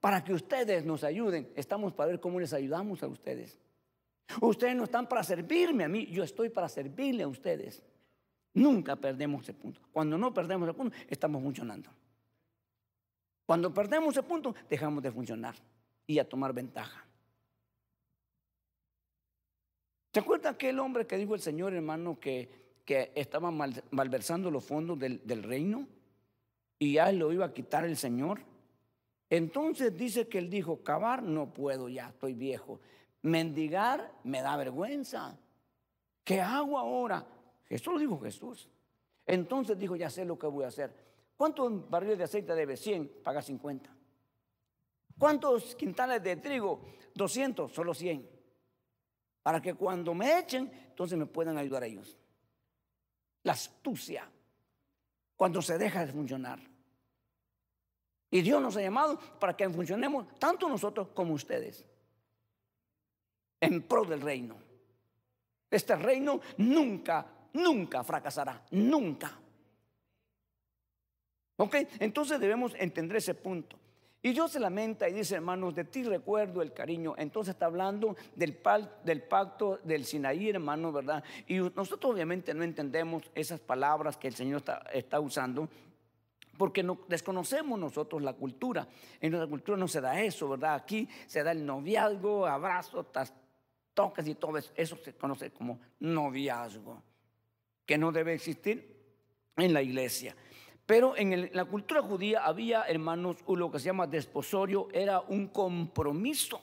[0.00, 3.56] para que ustedes nos ayuden, estamos para ver cómo les ayudamos a ustedes.
[4.40, 7.82] Ustedes no están para servirme a mí, yo estoy para servirle a ustedes.
[8.54, 9.80] Nunca perdemos ese punto.
[9.92, 11.90] Cuando no perdemos ese punto, estamos funcionando.
[13.46, 15.54] Cuando perdemos ese punto, dejamos de funcionar.
[16.06, 17.04] y a tomar ventaja.
[20.12, 22.48] ¿Se acuerda aquel hombre que dijo el Señor, hermano, que,
[22.86, 25.86] que estaba malversando los fondos del, del reino
[26.78, 28.40] y ya lo iba a quitar el Señor?
[29.28, 32.80] Entonces dice que él dijo, cavar no puedo ya, estoy viejo.
[33.22, 35.38] Mendigar me da vergüenza.
[36.24, 37.26] ¿Qué hago ahora?
[37.68, 38.68] Esto lo dijo Jesús.
[39.26, 40.94] Entonces dijo, ya sé lo que voy a hacer.
[41.36, 42.76] ¿Cuántos barriles de aceite debe?
[42.76, 43.94] 100, paga 50.
[45.18, 46.82] ¿Cuántos quintales de trigo?
[47.14, 48.28] 200, solo 100.
[49.42, 52.16] Para que cuando me echen, entonces me puedan ayudar ellos.
[53.42, 54.30] La astucia,
[55.36, 56.60] cuando se deja de funcionar.
[58.30, 61.84] Y Dios nos ha llamado para que funcionemos tanto nosotros como ustedes
[63.60, 64.56] en pro del reino.
[65.70, 69.32] Este reino nunca, nunca fracasará, nunca.
[71.56, 71.76] ¿Ok?
[71.98, 73.76] Entonces debemos entender ese punto.
[74.20, 77.14] Y Dios se lamenta y dice, hermanos, de ti recuerdo el cariño.
[77.16, 78.58] Entonces está hablando del,
[79.04, 81.22] del pacto del Sinaí, hermano, ¿verdad?
[81.46, 85.68] Y nosotros obviamente no entendemos esas palabras que el Señor está, está usando,
[86.56, 88.88] porque no, desconocemos nosotros la cultura.
[89.20, 90.74] En nuestra cultura no se da eso, ¿verdad?
[90.74, 93.06] Aquí se da el noviazgo, abrazo,
[93.98, 94.70] toques y todo eso.
[94.76, 97.02] Eso se conoce como noviazgo,
[97.84, 98.96] que no debe existir
[99.56, 100.36] en la iglesia.
[100.86, 106.60] Pero en la cultura judía había, hermanos, lo que se llama desposorio, era un compromiso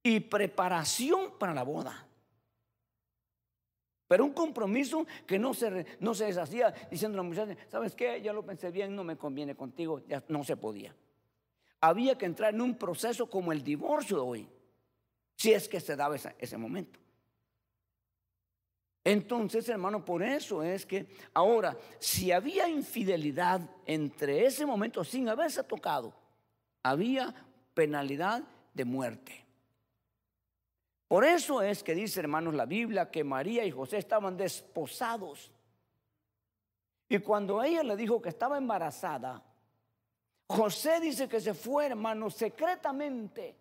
[0.00, 2.06] y preparación para la boda.
[4.06, 8.22] Pero un compromiso que no se, no se deshacía diciendo a la muchacha, ¿sabes qué?
[8.22, 10.94] Ya lo pensé bien, no me conviene contigo, ya no se podía.
[11.80, 14.48] Había que entrar en un proceso como el divorcio de hoy,
[15.40, 17.00] si es que se daba ese momento.
[19.02, 25.64] Entonces, hermano, por eso es que ahora, si había infidelidad entre ese momento sin haberse
[25.64, 26.12] tocado,
[26.82, 27.34] había
[27.72, 28.42] penalidad
[28.74, 29.46] de muerte.
[31.08, 35.50] Por eso es que dice, hermanos, la Biblia que María y José estaban desposados.
[37.08, 39.42] Y cuando ella le dijo que estaba embarazada,
[40.48, 43.59] José dice que se fue, hermanos, secretamente.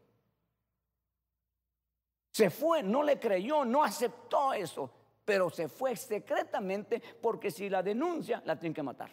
[2.39, 4.89] Se fue, no le creyó, no aceptó eso,
[5.25, 9.11] pero se fue secretamente porque si la denuncia, la tienen que matar.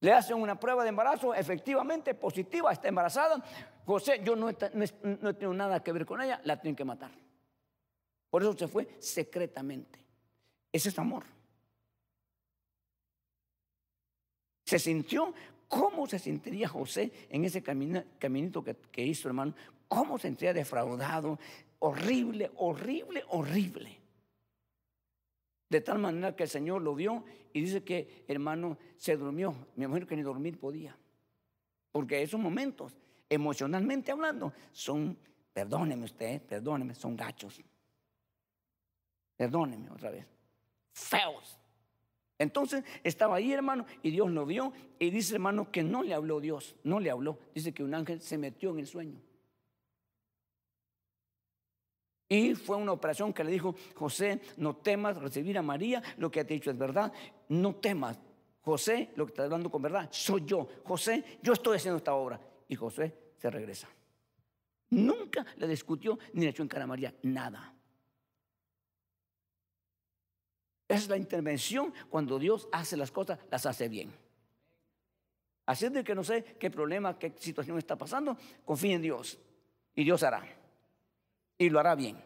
[0.00, 3.42] Le hacen una prueba de embarazo, efectivamente positiva, está embarazada.
[3.86, 7.10] José, yo no, no, tengo nada que ver con ella, la tienen que matar.
[8.28, 10.04] Por eso se fue secretamente.
[10.70, 11.24] Ese es amor.
[14.66, 15.32] Se sintió,
[15.68, 19.54] ¿cómo se sentiría José en ese caminito que, que hizo, hermano?
[19.88, 21.38] ¿Cómo se sentía defraudado?
[21.80, 23.98] Horrible, horrible, horrible.
[25.68, 29.54] De tal manera que el Señor lo vio y dice que, hermano, se durmió.
[29.76, 30.96] Me imagino que ni dormir podía.
[31.90, 32.96] Porque esos momentos,
[33.28, 35.18] emocionalmente hablando, son,
[35.52, 37.60] perdóneme usted, perdóneme, son gachos.
[39.36, 40.26] Perdóneme otra vez.
[40.92, 41.58] Feos.
[42.38, 46.40] Entonces estaba ahí, hermano, y Dios lo vio y dice, hermano, que no le habló
[46.40, 47.38] Dios, no le habló.
[47.54, 49.20] Dice que un ángel se metió en el sueño.
[52.28, 56.40] Y fue una operación que le dijo, José, no temas recibir a María, lo que
[56.40, 57.12] ha dicho es verdad,
[57.48, 58.18] no temas.
[58.60, 60.68] José, lo que está hablando con verdad, soy yo.
[60.84, 62.38] José, yo estoy haciendo esta obra.
[62.68, 63.88] Y José se regresa.
[64.90, 67.74] Nunca le discutió ni le echó en cara a María, nada.
[70.86, 74.12] Es la intervención cuando Dios hace las cosas, las hace bien.
[75.64, 79.38] Así de que no sé qué problema, qué situación está pasando, confíe en Dios
[79.94, 80.57] y Dios hará
[81.58, 82.22] y lo hará bien.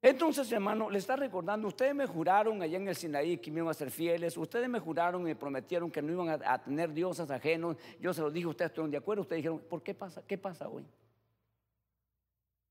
[0.00, 3.70] Entonces, hermano, le está recordando, ustedes me juraron allá en el Sinaí que me iban
[3.70, 7.28] a ser fieles, ustedes me juraron y me prometieron que no iban a, tener dioses
[7.30, 10.22] ajenos, yo se los dije, ustedes estuvieron de acuerdo, ustedes dijeron, ¿por qué pasa?
[10.24, 10.86] ¿Qué pasa hoy?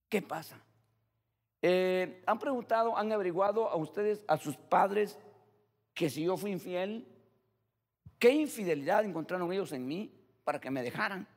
[0.08, 0.58] ¿Qué pasa?
[1.62, 5.20] Eh, han preguntado, han averiguado a ustedes, a sus padres,
[5.94, 7.06] que si yo fui infiel,
[8.18, 10.14] ¿qué infidelidad encontraron ellos en mí
[10.46, 11.28] para que me dejaran?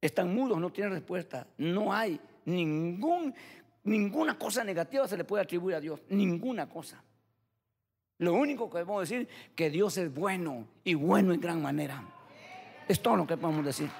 [0.00, 1.46] Están mudos, no tienen respuesta.
[1.58, 3.34] No hay ningún,
[3.84, 6.00] ninguna cosa negativa se le puede atribuir a Dios.
[6.08, 7.02] Ninguna cosa.
[8.18, 12.02] Lo único que podemos decir que Dios es bueno y bueno en gran manera.
[12.86, 13.90] Es todo lo que podemos decir.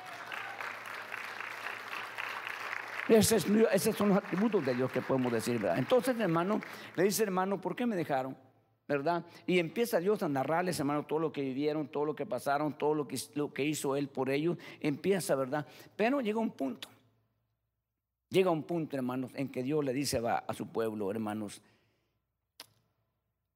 [3.08, 3.42] Esos,
[3.96, 5.78] son los atributos de Dios que podemos decir, ¿verdad?
[5.78, 6.60] Entonces, hermano,
[6.94, 8.36] le dice, hermano, ¿por qué me dejaron?
[8.90, 9.24] ¿Verdad?
[9.46, 12.92] Y empieza Dios a narrarles, hermano, todo lo que vivieron, todo lo que pasaron, todo
[12.92, 14.58] lo que, hizo Él por ellos.
[14.80, 15.64] Empieza, ¿verdad?
[15.94, 16.88] Pero llega un punto.
[18.30, 21.62] Llega un punto, hermanos, en que Dios le dice a su pueblo, hermanos,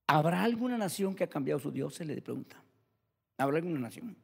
[0.06, 1.96] ¿habrá alguna nación que ha cambiado su Dios?
[1.96, 2.62] Se le pregunta.
[3.36, 4.16] ¿Habrá alguna nación?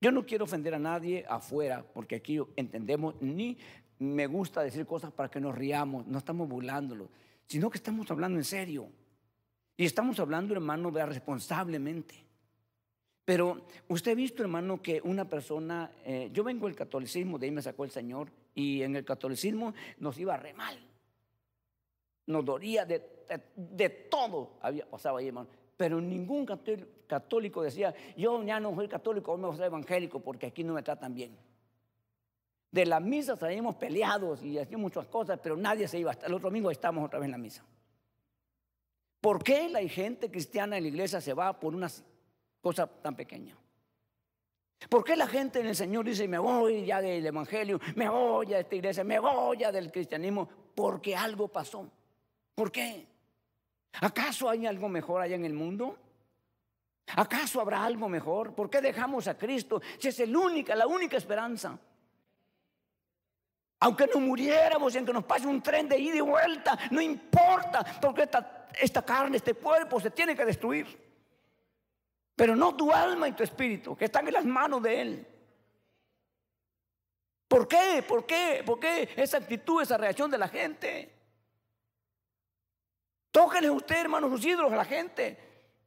[0.00, 3.58] Yo no quiero ofender a nadie afuera, porque aquí entendemos, ni
[3.98, 7.10] me gusta decir cosas para que nos riamos, no estamos burlándolo,
[7.48, 8.88] sino que estamos hablando en serio.
[9.76, 12.14] Y estamos hablando, hermano, responsablemente.
[13.24, 17.52] Pero usted ha visto, hermano, que una persona, eh, yo vengo del catolicismo, de ahí
[17.52, 20.78] me sacó el Señor, y en el catolicismo nos iba re mal.
[22.26, 23.02] Nos dolía de,
[23.54, 25.48] de, todo, había, pasaba ahí, hermano.
[25.76, 26.44] Pero ningún
[27.06, 30.64] católico decía, yo ya no soy católico, hoy me voy a ser evangélico porque aquí
[30.64, 31.36] no me tratan bien.
[32.70, 36.10] De la misa salimos peleados y hacíamos muchas cosas, pero nadie se iba.
[36.10, 37.64] Hasta el otro domingo estamos otra vez en la misa.
[39.20, 41.88] ¿Por qué la gente cristiana en la iglesia se va por una
[42.60, 43.56] cosa tan pequeña?
[44.88, 48.46] ¿Por qué la gente en el Señor dice, me voy ya del Evangelio, me voy
[48.46, 50.48] de esta iglesia, me voy ya del cristianismo?
[50.74, 51.90] Porque algo pasó.
[52.54, 53.06] ¿Por qué?
[54.00, 55.98] ¿Acaso hay algo mejor allá en el mundo?
[57.16, 58.54] ¿Acaso habrá algo mejor?
[58.54, 61.78] ¿Por qué dejamos a Cristo si es el única, la única esperanza?
[63.80, 67.84] Aunque nos muriéramos y aunque nos pase un tren de ida y vuelta, no importa,
[68.00, 70.86] porque esta, esta carne, este cuerpo se tiene que destruir.
[72.34, 75.26] Pero no tu alma y tu espíritu, que están en las manos de Él.
[77.46, 78.04] ¿Por qué?
[78.06, 78.62] ¿Por qué?
[78.64, 81.14] ¿Por qué esa actitud, esa reacción de la gente?
[83.30, 85.38] Tóquenle usted, hermanos, sus ídolos a la gente.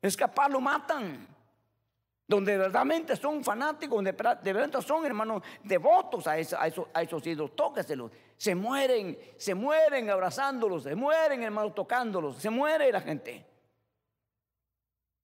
[0.01, 1.27] Es capaz, lo matan.
[2.27, 6.59] Donde verdaderamente son fanáticos, donde de verdad son, hermanos, devotos a, esos,
[6.93, 7.55] a esos ídolos.
[7.55, 8.11] Tóqueselos.
[8.37, 12.37] Se mueren, se mueren abrazándolos, se mueren, hermanos, tocándolos.
[12.37, 13.45] Se muere la gente.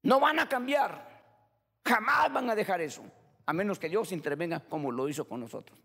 [0.03, 1.07] No van a cambiar.
[1.87, 3.01] Jamás van a dejar eso,
[3.45, 5.79] a menos que Dios intervenga como lo hizo con nosotros.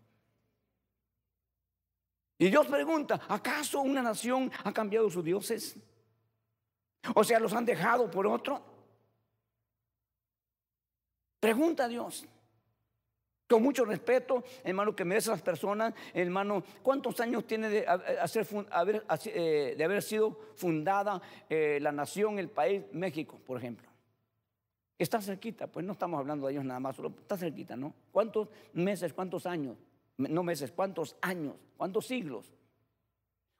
[2.37, 5.77] Y Dios pregunta, ¿acaso una nación ha cambiado sus dioses?
[7.15, 8.72] O sea, los han dejado por otro.
[11.43, 12.25] Pregunta a Dios.
[13.49, 17.85] Con mucho respeto, hermano, que me des a las personas, hermano, ¿cuántos años tiene de
[17.85, 23.89] haber, eh, de haber sido fundada eh, la nación, el país, México, por ejemplo?
[24.97, 27.93] Está cerquita, pues no estamos hablando de ellos nada más, solo está cerquita, ¿no?
[28.13, 29.75] ¿Cuántos meses, cuántos años?
[30.15, 31.55] No meses, ¿cuántos años?
[31.75, 32.53] ¿Cuántos siglos?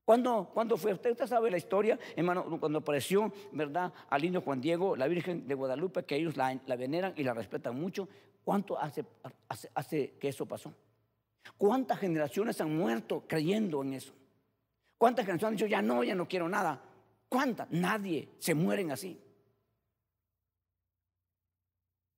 [0.05, 0.93] ¿Cuándo, fue?
[0.93, 3.93] Usted, usted sabe la historia, hermano, cuando apareció, ¿verdad?
[4.09, 7.79] Al niño Juan Diego, la Virgen de Guadalupe, que ellos la, veneran y la respetan
[7.79, 8.09] mucho.
[8.43, 9.05] ¿Cuánto hace
[10.19, 10.73] que eso pasó?
[11.57, 14.13] ¿Cuántas generaciones han muerto creyendo en eso?
[14.97, 16.81] ¿Cuántas generaciones han dicho, ya no, ya no quiero nada?
[17.29, 17.71] ¿Cuántas?
[17.71, 19.19] Nadie se mueren así.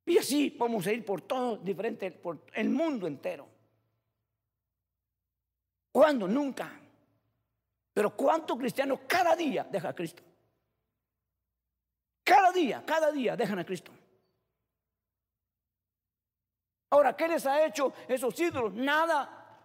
[0.07, 3.47] Y así vamos a ir por todo diferente, por el mundo entero.
[5.91, 6.27] ¿Cuándo?
[6.27, 6.79] Nunca.
[7.95, 10.21] Pero ¿cuántos cristianos cada día dejan a Cristo?
[12.25, 13.89] Cada día, cada día dejan a Cristo.
[16.89, 18.73] Ahora, ¿qué les ha hecho esos ídolos?
[18.73, 19.63] Nada.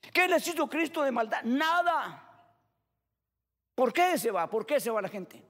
[0.00, 1.42] ¿Qué les hizo Cristo de maldad?
[1.42, 2.24] Nada.
[3.74, 4.48] ¿Por qué se va?
[4.48, 5.44] ¿Por qué se va la gente?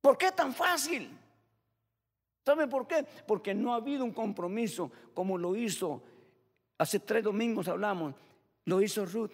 [0.00, 1.18] ¿Por qué tan fácil?
[2.46, 3.06] ¿Saben por qué?
[3.26, 6.02] Porque no ha habido un compromiso como lo hizo,
[6.78, 8.14] hace tres domingos hablamos,
[8.64, 9.32] lo hizo Ruth.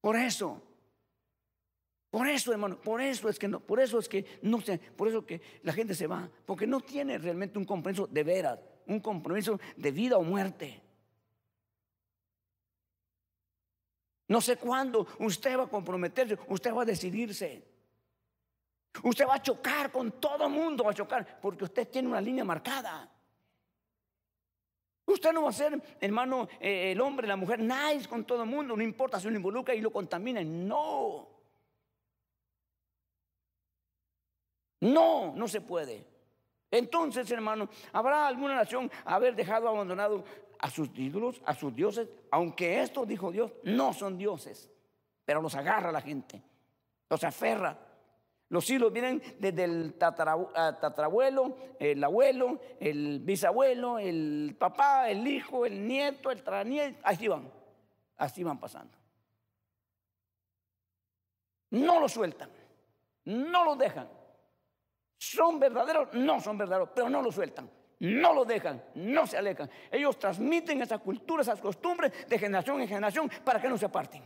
[0.00, 0.60] Por eso,
[2.10, 5.08] por eso, hermano, por eso es que no, por eso es que no sé, por
[5.08, 9.00] eso que la gente se va, porque no tiene realmente un compromiso de veras, un
[9.00, 10.82] compromiso de vida o muerte.
[14.28, 17.70] No sé cuándo usted va a comprometerse, usted va a decidirse.
[19.02, 22.44] Usted va a chocar con todo mundo, va a chocar, porque usted tiene una línea
[22.44, 23.11] marcada.
[25.12, 28.48] Usted no va a ser, hermano, eh, el hombre, la mujer, nice con todo el
[28.48, 30.42] mundo, no importa si lo involucra y lo contamina.
[30.42, 31.28] No.
[34.80, 36.04] No, no se puede.
[36.70, 40.24] Entonces, hermano, ¿habrá alguna nación haber dejado abandonado
[40.58, 42.08] a sus ídolos, a sus dioses?
[42.30, 44.70] Aunque esto, dijo Dios, no son dioses,
[45.24, 46.42] pero los agarra la gente,
[47.08, 47.78] los aferra.
[48.52, 55.86] Los hilos vienen desde el tatarabuelo, el abuelo, el bisabuelo, el papá, el hijo, el
[55.88, 57.50] nieto, el tranieto, así van,
[58.18, 58.94] así van pasando.
[61.70, 62.50] No lo sueltan,
[63.24, 64.06] no lo dejan.
[65.16, 66.12] ¿Son verdaderos?
[66.12, 67.70] No son verdaderos, pero no lo sueltan.
[68.00, 69.70] No lo dejan, no se alejan.
[69.90, 74.22] Ellos transmiten esa cultura, esas costumbres de generación en generación para que no se aparten.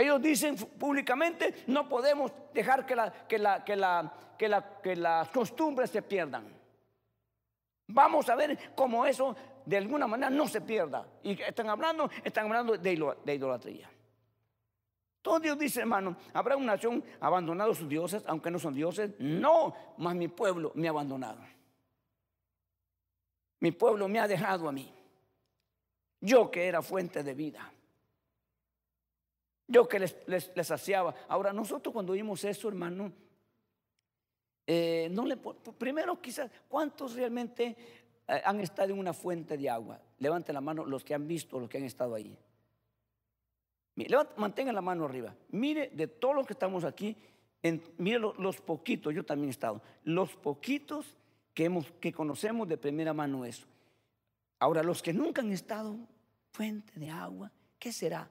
[0.00, 4.96] Ellos dicen públicamente, no podemos dejar que, la, que, la, que, la, que, la, que
[4.96, 6.48] las costumbres se pierdan.
[7.86, 9.36] Vamos a ver cómo eso
[9.66, 11.06] de alguna manera no se pierda.
[11.22, 12.92] Y están hablando, están hablando de,
[13.34, 13.90] idolatría.
[15.20, 19.10] Todo Dios dice, hermano, ¿habrá una nación abandonado sus dioses, aunque no son dioses?
[19.18, 21.42] No, más mi pueblo me ha abandonado.
[23.58, 24.90] Mi pueblo me ha dejado a mí.
[26.22, 27.70] Yo que era fuente de vida.
[29.70, 31.14] Yo que les, les, saciaba.
[31.28, 33.12] Ahora, nosotros cuando oímos eso, hermano,
[34.66, 35.36] eh, no le,
[35.78, 37.76] primero quizás, ¿cuántos realmente
[38.26, 40.00] eh, han estado en una fuente de agua?
[40.18, 42.36] Levanten la mano los que han visto, los que han estado ahí.
[44.36, 45.36] mantengan la mano arriba.
[45.50, 47.16] Mire, de todos los que estamos aquí,
[47.98, 51.16] mire los, poquitos, yo también he estado, los poquitos
[51.54, 53.68] que, hemos, que conocemos de primera mano eso.
[54.58, 55.96] Ahora, los que nunca han estado
[56.50, 58.28] fuente de agua, ¿qué será?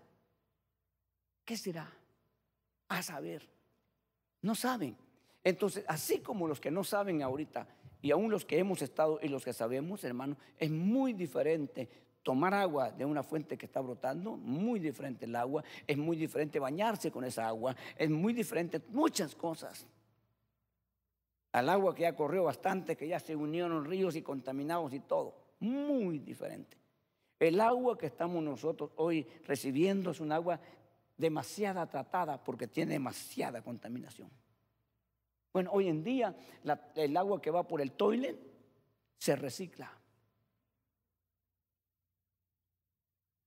[1.49, 1.91] ¿Qué será?
[2.89, 3.41] A saber.
[4.43, 4.95] No saben.
[5.43, 7.67] Entonces, así como los que no saben ahorita,
[8.03, 11.89] y aún los que hemos estado y los que sabemos, hermano, es muy diferente
[12.21, 16.59] tomar agua de una fuente que está brotando, muy diferente el agua, es muy diferente
[16.59, 19.87] bañarse con esa agua, es muy diferente muchas cosas.
[21.51, 25.33] Al agua que ya corrió bastante, que ya se unieron ríos y contaminados y todo,
[25.61, 26.77] muy diferente.
[27.39, 30.59] El agua que estamos nosotros hoy recibiendo es un agua
[31.19, 34.31] demasiada tratada porque tiene demasiada contaminación.
[35.51, 36.35] Bueno, hoy en día
[36.95, 38.39] el agua que va por el toilet
[39.17, 39.91] se recicla.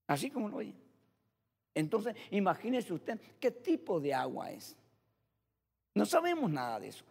[0.07, 0.75] Así como lo oye.
[1.73, 4.77] Entonces, imagínese usted qué tipo de agua es.
[5.95, 7.03] No sabemos nada de eso.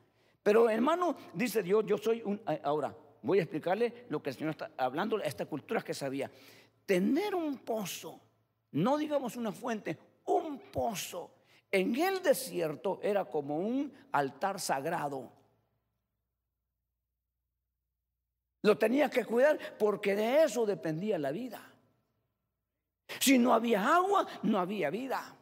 [0.45, 2.41] Pero hermano, dice Dios, yo soy un...
[2.47, 6.31] Eh, ahora, voy a explicarle lo que el Señor está hablando, esta cultura que sabía.
[6.87, 8.21] Tener un pozo,
[8.73, 11.31] no digamos una fuente, un pozo
[11.70, 15.33] en el desierto era como un altar sagrado.
[18.62, 21.68] Lo tenía que cuidar porque de eso dependía la vida.
[23.20, 25.37] Si no había agua, no había vida.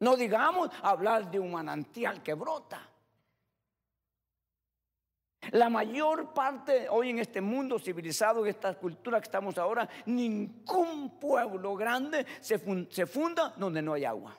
[0.00, 2.85] No digamos hablar de un manantial que brota.
[5.52, 11.18] La mayor parte hoy en este mundo civilizado, en esta cultura que estamos ahora, ningún
[11.20, 12.58] pueblo grande se,
[13.06, 14.36] funda donde no hay agua.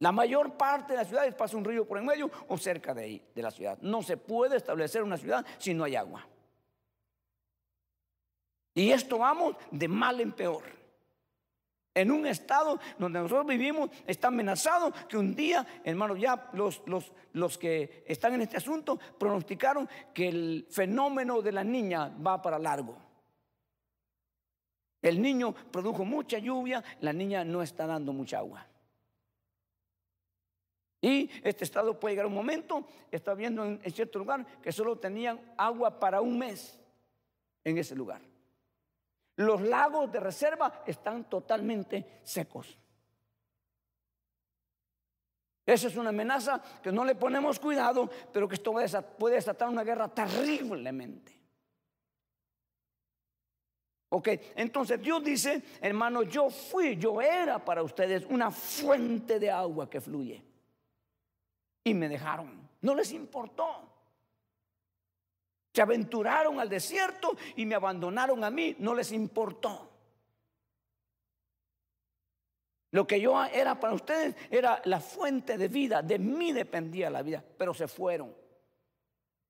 [0.00, 3.04] La mayor parte de las ciudades pasa un río por en medio o cerca de
[3.04, 3.78] ahí, de la ciudad.
[3.82, 6.26] No se puede establecer una ciudad si no hay agua.
[8.74, 10.79] Y esto vamos de mal en peor
[12.00, 17.12] en un estado donde nosotros vivimos está amenazado que un día, hermanos, ya los, los,
[17.34, 22.58] los, que están en este asunto pronosticaron que el fenómeno de la niña va para
[22.58, 22.96] largo.
[25.02, 28.66] El niño produjo mucha lluvia, la niña no está dando mucha agua.
[31.02, 35.40] Y este estado puede llegar un momento, está viendo en cierto lugar que solo tenían
[35.56, 36.78] agua para un mes
[37.64, 38.29] en ese lugar.
[39.40, 42.78] Los lagos de reserva están totalmente secos.
[45.64, 48.74] Esa es una amenaza que no le ponemos cuidado, pero que esto
[49.18, 51.40] puede desatar una guerra terriblemente.
[54.10, 59.88] Ok, entonces Dios dice, hermano, yo fui, yo era para ustedes una fuente de agua
[59.88, 60.44] que fluye.
[61.82, 63.89] Y me dejaron, no les importó.
[65.72, 69.88] Se aventuraron al desierto y me abandonaron a mí, no les importó.
[72.92, 77.22] Lo que yo era para ustedes era la fuente de vida, de mí dependía la
[77.22, 78.34] vida, pero se fueron.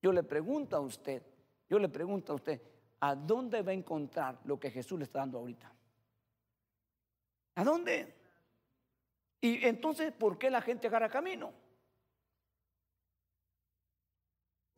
[0.02, 1.22] Yo le pregunto a usted,
[1.68, 2.60] yo le pregunto a usted,
[3.00, 5.72] ¿a dónde va a encontrar lo que Jesús le está dando ahorita?
[7.54, 8.14] ¿A dónde?
[9.40, 11.52] Y entonces, ¿por qué la gente agarra camino?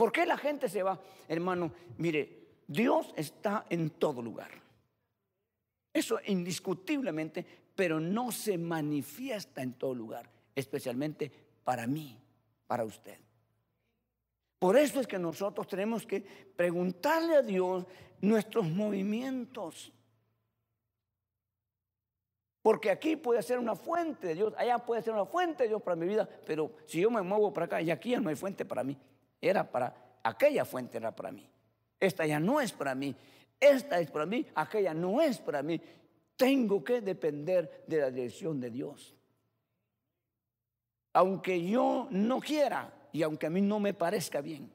[0.03, 1.01] ¿Por qué la gente se va?
[1.29, 4.51] Hermano, mire, Dios está en todo lugar.
[5.93, 7.47] Eso indiscutiblemente,
[7.77, 11.31] pero no se manifiesta en todo lugar, especialmente
[11.63, 12.19] para mí,
[12.67, 13.17] para usted.
[14.59, 17.87] Por eso es que nosotros tenemos que preguntarle a Dios
[18.23, 19.93] nuestros movimientos.
[22.61, 25.81] Porque aquí puede ser una fuente de Dios, allá puede ser una fuente de Dios
[25.81, 28.35] para mi vida, pero si yo me muevo para acá y aquí ya no hay
[28.35, 28.99] fuente para mí
[29.49, 31.47] era para, aquella fuente era para mí.
[31.99, 33.15] Esta ya no es para mí.
[33.61, 35.81] Esta es para mí, aquella no es para mí.
[36.37, 39.15] Tengo que depender de la dirección de Dios.
[41.13, 44.73] Aunque yo no quiera y aunque a mí no me parezca bien.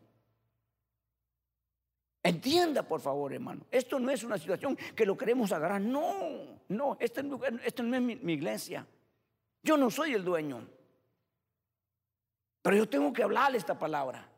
[2.24, 3.66] Entienda, por favor, hermano.
[3.72, 5.82] Esto no es una situación que lo queremos agarrar.
[5.82, 8.86] No, no, esto, no es mi, mi iglesia.
[9.64, 10.68] Yo no soy el dueño.
[12.62, 14.30] Pero yo tengo que hablarle esta palabra.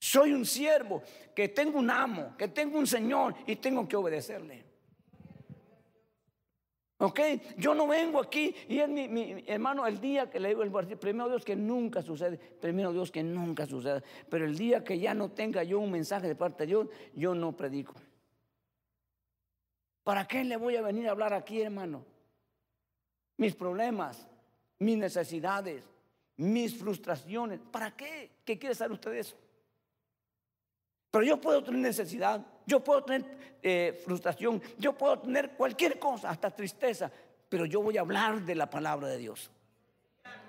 [0.00, 1.02] Soy un siervo,
[1.34, 4.64] que tengo un amo, que tengo un Señor y tengo que obedecerle.
[6.96, 7.20] Ok,
[7.58, 10.98] yo no vengo aquí y es mi, mi hermano el día que le digo el
[10.98, 15.12] primero Dios que nunca sucede, primero Dios que nunca sucede, pero el día que ya
[15.12, 17.94] no tenga yo un mensaje de parte de Dios, yo no predico.
[20.02, 22.04] ¿Para qué le voy a venir a hablar aquí, hermano?
[23.36, 24.26] Mis problemas,
[24.78, 25.84] mis necesidades,
[26.36, 27.60] mis frustraciones.
[27.70, 28.30] ¿Para qué?
[28.44, 29.36] ¿Qué quiere saber usted de eso?
[31.10, 33.24] Pero yo puedo tener necesidad, yo puedo tener
[33.62, 37.10] eh, frustración, yo puedo tener cualquier cosa, hasta tristeza,
[37.48, 39.50] pero yo voy a hablar de la palabra de Dios.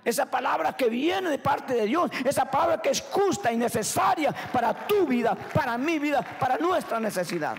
[0.04, 4.32] Esa palabra que viene de parte de Dios, esa palabra que es justa y necesaria
[4.52, 7.58] para tu vida, para mi vida, para nuestra necesidad.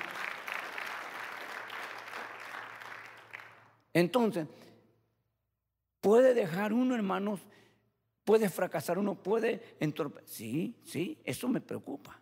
[3.93, 4.47] Entonces,
[6.01, 7.41] puede dejar uno, hermanos,
[8.25, 10.29] puede fracasar uno, puede entorpecer.
[10.29, 12.22] Sí, sí, eso me preocupa.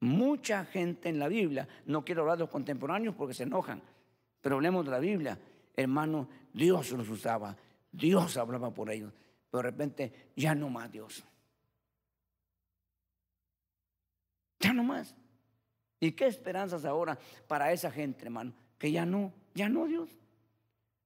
[0.00, 3.82] Mucha gente en la Biblia, no quiero hablar de los contemporáneos porque se enojan,
[4.40, 5.38] pero hablemos de la Biblia.
[5.76, 7.56] Hermano, Dios los usaba,
[7.92, 9.12] Dios hablaba por ellos,
[9.50, 11.22] pero de repente ya no más Dios.
[14.58, 15.14] Ya no más.
[16.00, 18.52] ¿Y qué esperanzas ahora para esa gente, hermano?
[18.78, 20.08] Que ya no, ya no Dios.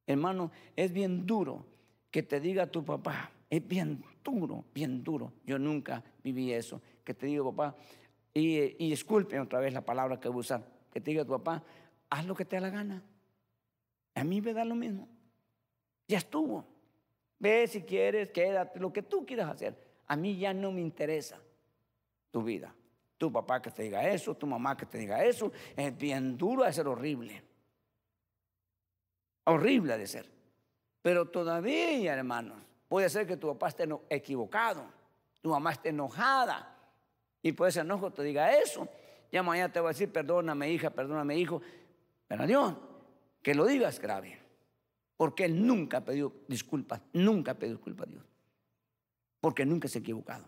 [0.06, 1.66] Hermano, es bien duro
[2.10, 5.32] que te diga tu papá, es bien duro, bien duro.
[5.44, 6.80] Yo nunca viví eso.
[7.02, 7.76] Que te diga papá,
[8.34, 11.30] y, y disculpen otra vez la palabra que voy a usar, que te diga tu
[11.30, 11.62] papá,
[12.10, 13.02] haz lo que te da la gana.
[14.14, 15.08] A mí me da lo mismo.
[16.06, 16.64] Ya estuvo.
[17.38, 19.76] Ve si quieres, quédate, lo que tú quieras hacer.
[20.06, 21.40] A mí ya no me interesa
[22.30, 22.74] tu vida.
[23.18, 26.64] Tu papá que te diga eso, tu mamá que te diga eso, es bien duro,
[26.64, 27.42] es ser horrible.
[29.44, 30.30] Horrible de ser.
[31.02, 34.84] Pero todavía, hermanos, puede ser que tu papá esté equivocado,
[35.40, 36.73] tu mamá esté enojada,
[37.44, 38.88] y por ese enojo te diga eso.
[39.30, 41.60] Ya mañana te voy a decir, perdóname hija, perdóname hijo.
[42.26, 42.74] Pero Dios,
[43.42, 44.40] que lo digas grave.
[45.14, 48.24] Porque Él nunca ha pedido disculpas, nunca ha pedido disculpas a Dios.
[49.42, 50.46] Porque nunca se ha equivocado.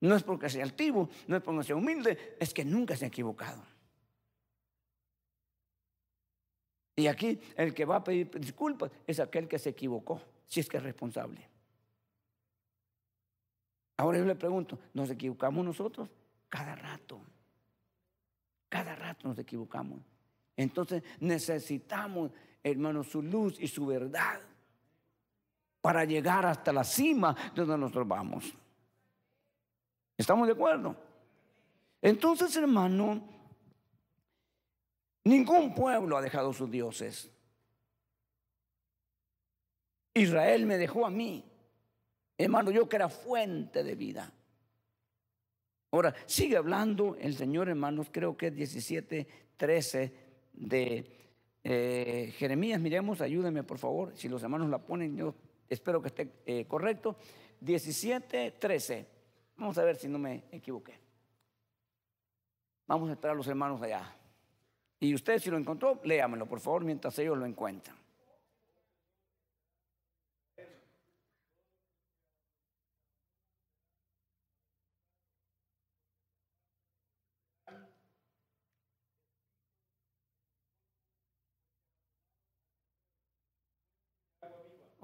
[0.00, 3.08] No es porque sea altivo, no es porque sea humilde, es que nunca se ha
[3.08, 3.64] equivocado.
[6.96, 10.68] Y aquí el que va a pedir disculpas es aquel que se equivocó, si es
[10.68, 11.53] que es responsable.
[13.96, 16.10] Ahora yo le pregunto, ¿nos equivocamos nosotros?
[16.48, 17.20] Cada rato.
[18.68, 20.00] Cada rato nos equivocamos.
[20.56, 22.32] Entonces necesitamos,
[22.62, 24.40] hermanos, su luz y su verdad
[25.80, 28.54] para llegar hasta la cima de donde nosotros vamos.
[30.16, 30.96] ¿Estamos de acuerdo?
[32.00, 33.22] Entonces, hermano,
[35.24, 37.30] ningún pueblo ha dejado sus dioses.
[40.14, 41.44] Israel me dejó a mí.
[42.36, 44.32] Hermano, yo que era fuente de vida.
[45.92, 50.12] Ahora, sigue hablando el Señor, hermanos, creo que es 17, 13
[50.54, 51.06] de
[51.62, 52.80] eh, Jeremías.
[52.80, 55.34] Miremos, ayúdenme por favor, si los hermanos la ponen, yo
[55.68, 57.16] espero que esté eh, correcto.
[57.60, 59.06] 17, 13.
[59.56, 60.98] Vamos a ver si no me equivoqué.
[62.86, 64.14] Vamos a esperar a los hermanos allá.
[65.00, 67.96] Y usted si lo encontró, léamelo por favor mientras ellos lo encuentran.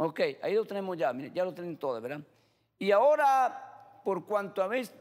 [0.03, 2.23] Ok, ahí lo tenemos ya, ya lo tienen todo, ¿verdad?
[2.79, 4.95] Y ahora, por cuanto habéis,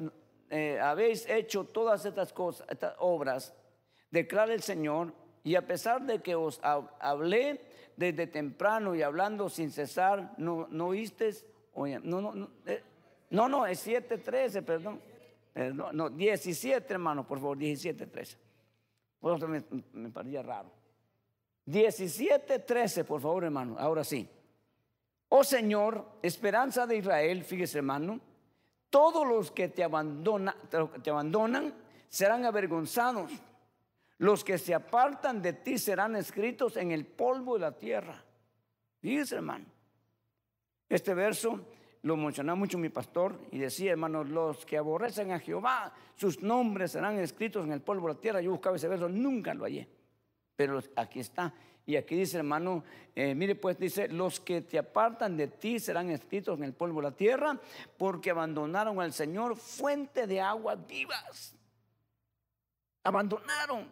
[0.50, 3.56] eh, habéis hecho todas estas cosas, estas obras,
[4.12, 7.62] declara el Señor, y a pesar de que os hablé
[7.96, 12.84] desde temprano y hablando sin cesar, no, no oísteis, no, no, no, eh,
[13.30, 15.00] no, no, es 7.13, perdón.
[15.54, 15.96] perdón.
[15.96, 18.36] No, 17, hermano, por favor, 17.13.
[19.22, 20.70] Por eso me, me parecía raro.
[21.68, 24.30] 17.13, por favor, hermano, ahora sí.
[25.30, 28.20] Oh Señor, esperanza de Israel, fíjese hermano,
[28.90, 30.56] todos los que te, abandonan
[32.10, 33.32] serán avergonzados.
[34.18, 38.22] Los que se apartan de ti serán escritos en el polvo de la tierra.
[39.00, 39.66] Fíjese hermano.
[40.90, 41.62] Este verso
[42.02, 46.92] lo mencionaba mucho mi pastor y decía, hermano, los que aborrecen a Jehová, sus nombres
[46.92, 48.42] serán escritos en el polvo de la tierra.
[48.42, 49.88] Yo buscaba ese verso, nunca lo hallé.
[50.56, 51.54] Pero aquí está.
[51.90, 52.84] Y aquí dice, hermano,
[53.16, 57.02] eh, mire pues, dice, los que te apartan de ti serán escritos en el polvo
[57.02, 57.60] de la tierra,
[57.98, 61.56] porque abandonaron al Señor fuente de aguas vivas.
[63.04, 63.92] Abandonaron.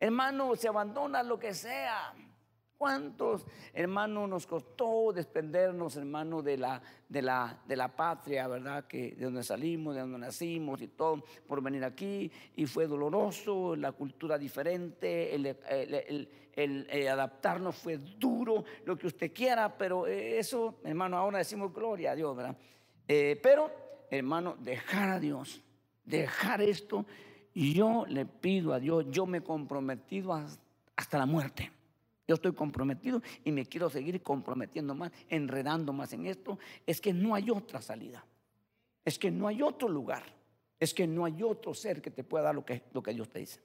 [0.00, 2.14] Hermano, se abandona lo que sea.
[2.78, 8.86] ¿Cuántos, hermanos, nos costó desprendernos, hermano, de la, de, la, de la patria, ¿verdad?
[8.86, 12.30] Que de donde salimos, de donde nacimos y todo, por venir aquí.
[12.54, 20.06] Y fue doloroso, la cultura diferente, el, adaptarnos fue duro, lo que usted quiera, pero
[20.06, 22.56] eso, hermano, ahora decimos gloria a Dios, ¿verdad?
[23.08, 23.72] Eh, pero,
[24.08, 25.60] hermano, dejar a Dios,
[26.04, 27.04] dejar esto.
[27.52, 30.32] Yo le pido a Dios, yo me he comprometido
[30.94, 31.72] hasta la muerte
[32.28, 37.14] yo estoy comprometido y me quiero seguir comprometiendo más, enredando más en esto, es que
[37.14, 38.24] no hay otra salida.
[39.02, 40.22] Es que no hay otro lugar.
[40.78, 43.30] Es que no hay otro ser que te pueda dar lo que, lo que Dios
[43.30, 43.60] te dice.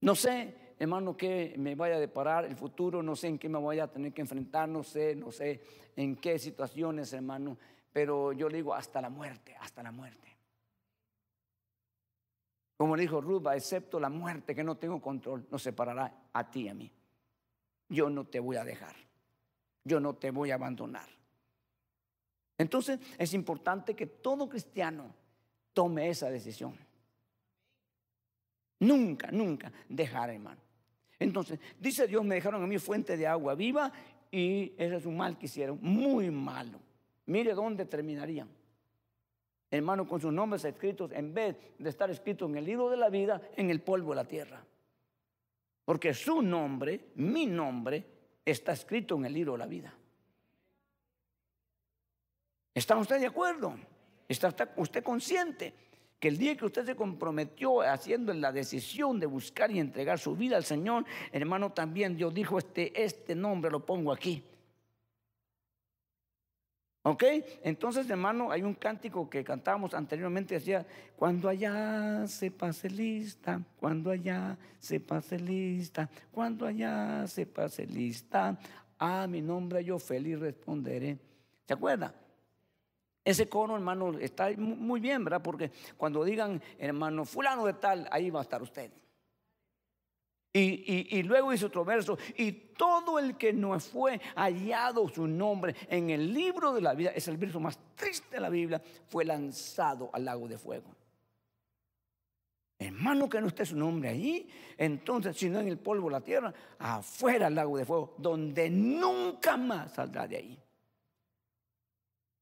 [0.00, 3.60] No sé, hermano, qué me vaya a deparar el futuro, no sé en qué me
[3.60, 5.60] vaya a tener que enfrentar, no sé, no sé
[5.96, 7.58] en qué situaciones, hermano,
[7.92, 10.31] pero yo le digo hasta la muerte, hasta la muerte.
[12.82, 16.68] Como dijo Ruba, excepto la muerte que no tengo control, nos separará a ti y
[16.68, 16.90] a mí.
[17.88, 18.96] Yo no te voy a dejar.
[19.84, 21.08] Yo no te voy a abandonar.
[22.58, 25.14] Entonces es importante que todo cristiano
[25.72, 26.76] tome esa decisión.
[28.80, 30.60] Nunca, nunca dejar, hermano.
[31.20, 33.92] Entonces, dice Dios, me dejaron a mí fuente de agua viva
[34.28, 36.80] y ese es un mal que hicieron, muy malo.
[37.26, 38.48] Mire dónde terminarían
[39.72, 43.08] hermano, con sus nombres escritos, en vez de estar escrito en el libro de la
[43.08, 44.62] vida, en el polvo de la tierra.
[45.84, 48.04] Porque su nombre, mi nombre,
[48.44, 49.94] está escrito en el libro de la vida.
[52.74, 53.74] ¿Está usted de acuerdo?
[54.28, 55.74] ¿Está usted consciente
[56.20, 60.36] que el día que usted se comprometió haciendo la decisión de buscar y entregar su
[60.36, 64.44] vida al Señor, hermano, también Dios dijo, este, este nombre lo pongo aquí.
[67.04, 67.24] ¿Ok?
[67.64, 70.86] Entonces, hermano, hay un cántico que cantábamos anteriormente, decía,
[71.16, 78.56] cuando allá se pase lista, cuando allá se pase lista, cuando allá se pase lista,
[78.98, 81.18] a mi nombre yo feliz responderé.
[81.66, 82.14] ¿Se acuerda?
[83.24, 85.42] Ese coro, hermano, está muy bien, ¿verdad?
[85.42, 88.92] Porque cuando digan, hermano, fulano de tal, ahí va a estar usted.
[90.54, 96.10] Y, luego hizo otro verso, y todo el que no fue hallado su nombre en
[96.10, 100.10] el libro de la vida, es el verso más triste de la Biblia, fue lanzado
[100.12, 100.94] al lago de fuego.
[102.78, 104.46] Hermano, que no esté su nombre ahí,
[104.76, 108.68] entonces, si no en el polvo de la tierra, afuera al lago de fuego, donde
[108.68, 110.58] nunca más saldrá de ahí.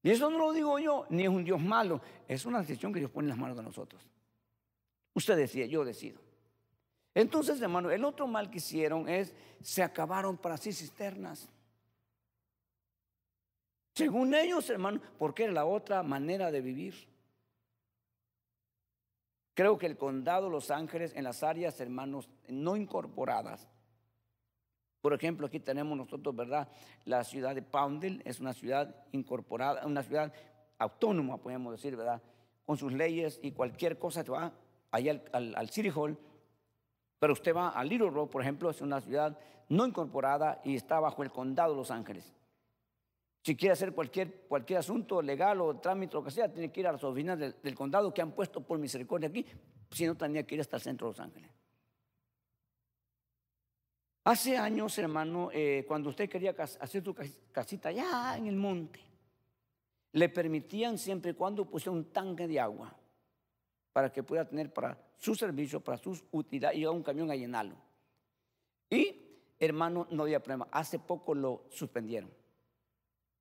[0.03, 2.99] Y eso no lo digo yo, ni es un Dios malo, es una decisión que
[2.99, 4.01] Dios pone en las manos de nosotros.
[5.13, 6.20] Usted decide, yo decido.
[7.13, 11.49] Entonces, hermano, el otro mal que hicieron es, se acabaron para sí cisternas.
[13.93, 16.95] Según ellos, hermano, porque era la otra manera de vivir.
[19.53, 23.67] Creo que el condado Los Ángeles, en las áreas, hermanos, no incorporadas.
[25.01, 26.69] Por ejemplo, aquí tenemos nosotros, ¿verdad?
[27.03, 30.31] La ciudad de Poundel es una ciudad incorporada, una ciudad
[30.77, 32.21] autónoma, podemos decir, ¿verdad?
[32.65, 34.53] Con sus leyes y cualquier cosa que va
[34.91, 36.17] allá al, al City Hall
[37.21, 39.37] pero usted va a Little Rock, por ejemplo, es una ciudad
[39.69, 42.33] no incorporada y está bajo el condado de Los Ángeles.
[43.43, 46.87] Si quiere hacer cualquier, cualquier asunto legal o trámite, lo que sea, tiene que ir
[46.87, 49.45] a las oficinas del, condado que han puesto por misericordia aquí,
[49.91, 51.51] si no, tenía que ir hasta el centro de Los Ángeles.
[54.23, 57.15] Hace años, hermano, eh, cuando usted quería hacer su
[57.51, 58.99] casita allá en el monte,
[60.13, 62.95] le permitían siempre y cuando pusiera un tanque de agua
[63.93, 67.35] para que pueda tener para su servicio, para sus utilidades y a un camión a
[67.35, 67.75] llenarlo.
[68.89, 69.15] Y,
[69.59, 70.67] hermano, no había problema.
[70.71, 72.31] Hace poco lo suspendieron.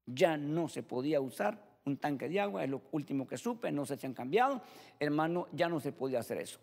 [0.07, 3.87] Ya no se podía usar un tanque de agua, es lo último que supe, no
[3.87, 4.61] se han cambiado.
[4.99, 6.59] Hermano, ya no se podía hacer eso.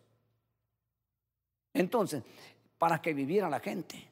[1.73, 2.23] Entonces,
[2.77, 4.11] para que viviera la gente.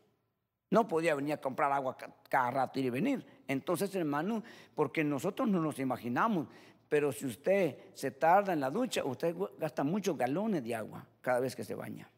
[0.72, 1.96] No podía venir a comprar agua
[2.28, 3.26] cada rato y venir.
[3.48, 6.48] Entonces, hermano, porque nosotros no nos imaginamos,
[6.88, 11.40] pero si usted se tarda en la ducha, usted gasta muchos galones de agua cada
[11.40, 12.10] vez que se baña.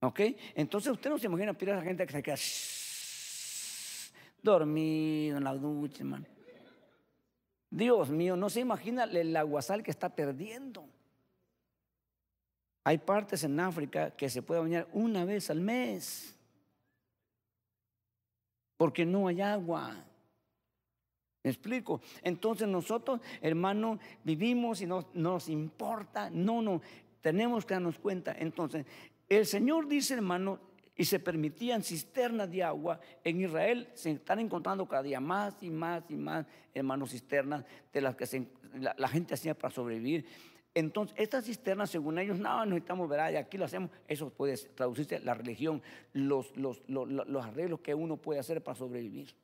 [0.00, 0.20] ¿Ok?
[0.54, 2.36] Entonces usted no se imagina a esa gente que se queda
[4.42, 6.26] dormido en la ducha, hermano.
[7.70, 10.88] Dios mío, no se imagina el aguasal que está perdiendo.
[12.84, 16.34] Hay partes en África que se puede bañar una vez al mes
[18.78, 19.96] porque no hay agua.
[21.42, 22.00] ¿Me explico?
[22.22, 26.30] Entonces nosotros, hermano, vivimos y no, nos importa.
[26.30, 26.80] No, no,
[27.20, 28.34] tenemos que darnos cuenta.
[28.38, 28.84] Entonces,
[29.28, 30.58] el Señor dice, hermano,
[30.98, 33.00] y se permitían cisternas de agua.
[33.22, 38.00] En Israel se están encontrando cada día más y más y más, hermanos, cisternas de
[38.00, 40.26] las que la, gente hacía para sobrevivir.
[40.74, 43.90] Entonces, estas cisternas, según ellos, no, necesitamos ver, aquí lo hacemos.
[44.08, 45.82] Eso puede traducirse la religión,
[46.12, 49.34] los, los, los, arreglos que uno puede hacer para sobrevivir.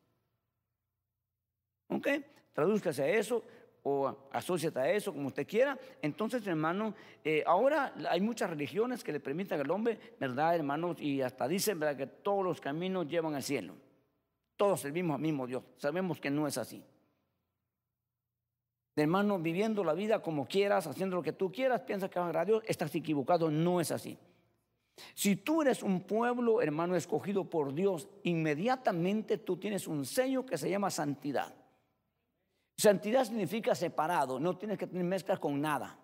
[1.95, 2.09] ¿Ok?
[2.53, 3.43] Tradúzcase a eso
[3.83, 5.79] o asóciate a eso, como usted quiera.
[6.01, 11.01] Entonces, hermano, eh, ahora hay muchas religiones que le permiten al hombre, ¿verdad, hermanos?
[11.01, 13.75] Y hasta dicen, ¿verdad?, que todos los caminos llevan al cielo.
[14.57, 15.63] Todos servimos al mismo Dios.
[15.77, 16.83] Sabemos que no es así
[19.03, 22.45] hermano, viviendo la vida como quieras, haciendo lo que tú quieras, piensa que va a
[22.45, 24.17] Dios, estás equivocado, no es así.
[25.15, 30.57] Si tú eres un pueblo, hermano, escogido por Dios, inmediatamente tú tienes un sello que
[30.57, 31.53] se llama santidad.
[32.77, 35.99] Santidad significa separado, no tienes que tener mezcla con nada.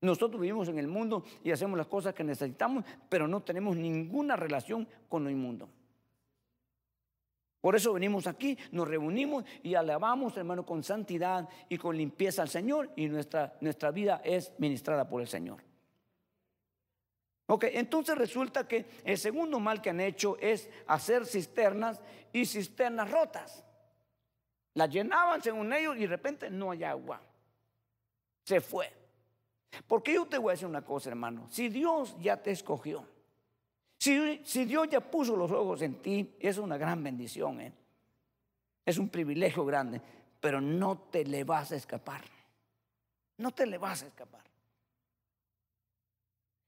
[0.00, 4.36] Nosotros vivimos en el mundo y hacemos las cosas que necesitamos, pero no tenemos ninguna
[4.36, 5.68] relación con lo inmundo.
[7.60, 12.48] Por eso venimos aquí, nos reunimos y alabamos, hermano, con santidad y con limpieza al
[12.48, 15.62] Señor y nuestra, nuestra vida es ministrada por el Señor.
[17.46, 22.00] Ok, entonces resulta que el segundo mal que han hecho es hacer cisternas
[22.32, 23.64] y cisternas rotas.
[24.78, 27.20] Las llenaban según ellos y de repente no hay agua.
[28.44, 28.88] Se fue.
[29.88, 31.48] Porque yo te voy a decir una cosa, hermano.
[31.50, 33.04] Si Dios ya te escogió,
[33.98, 37.60] si, Dios ya puso los ojos en ti, es una gran bendición.
[37.60, 37.72] ¿eh?
[38.86, 40.00] Es un privilegio grande,
[40.38, 42.22] pero no te le vas a escapar.
[43.38, 44.44] No te le vas a escapar.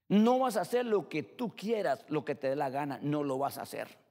[0.08, 3.22] No vas a hacer lo que tú quieras, lo que te dé la gana, no
[3.22, 4.09] lo vas a hacer.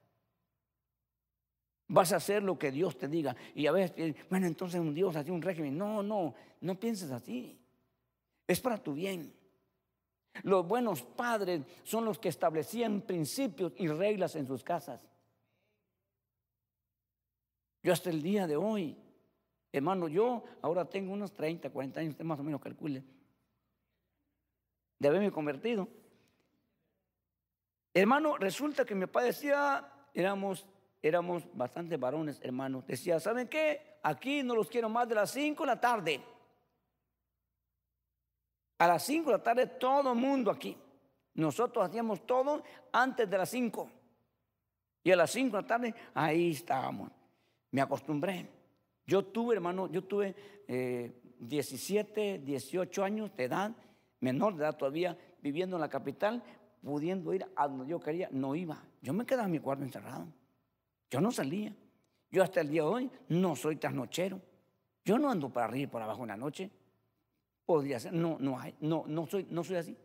[1.92, 3.34] Vas a hacer lo que Dios te diga.
[3.52, 5.76] Y a veces, bueno, entonces un Dios así, un régimen.
[5.76, 7.58] No, no, no pienses así.
[8.46, 9.34] Es para tu bien.
[10.44, 15.00] Los buenos padres son los que establecían principios y reglas en sus casas.
[17.82, 18.96] Yo hasta el día de hoy,
[19.72, 23.02] hermano, yo ahora tengo unos 30, 40 años, usted más o menos calcule,
[24.96, 25.88] de haberme convertido.
[27.92, 30.68] Hermano, resulta que mi papá decía, éramos,
[31.02, 33.98] éramos bastante varones, hermano, decía, ¿saben qué?
[34.02, 36.20] Aquí no los quiero más de las 5 de la tarde.
[38.78, 40.76] A las 5 de la tarde todo el mundo aquí.
[41.34, 43.90] Nosotros hacíamos todo antes de las 5.
[45.04, 47.10] Y a las 5 de la tarde ahí estábamos.
[47.70, 48.48] Me acostumbré.
[49.06, 50.34] Yo tuve, hermano, yo tuve
[51.38, 53.72] 17, eh, 18 años de edad,
[54.20, 56.42] menor de edad todavía, viviendo en la capital,
[56.82, 58.82] pudiendo ir a donde yo quería, no iba.
[59.02, 60.26] Yo me quedaba en mi cuarto encerrado.
[61.10, 61.74] Yo no salía.
[62.30, 64.40] Yo hasta el día de hoy no soy trasnochero.
[65.04, 66.70] Yo no ando para arriba y por abajo en la noche.
[67.66, 69.96] Podría ser, no, no hay, no, no soy, no soy así.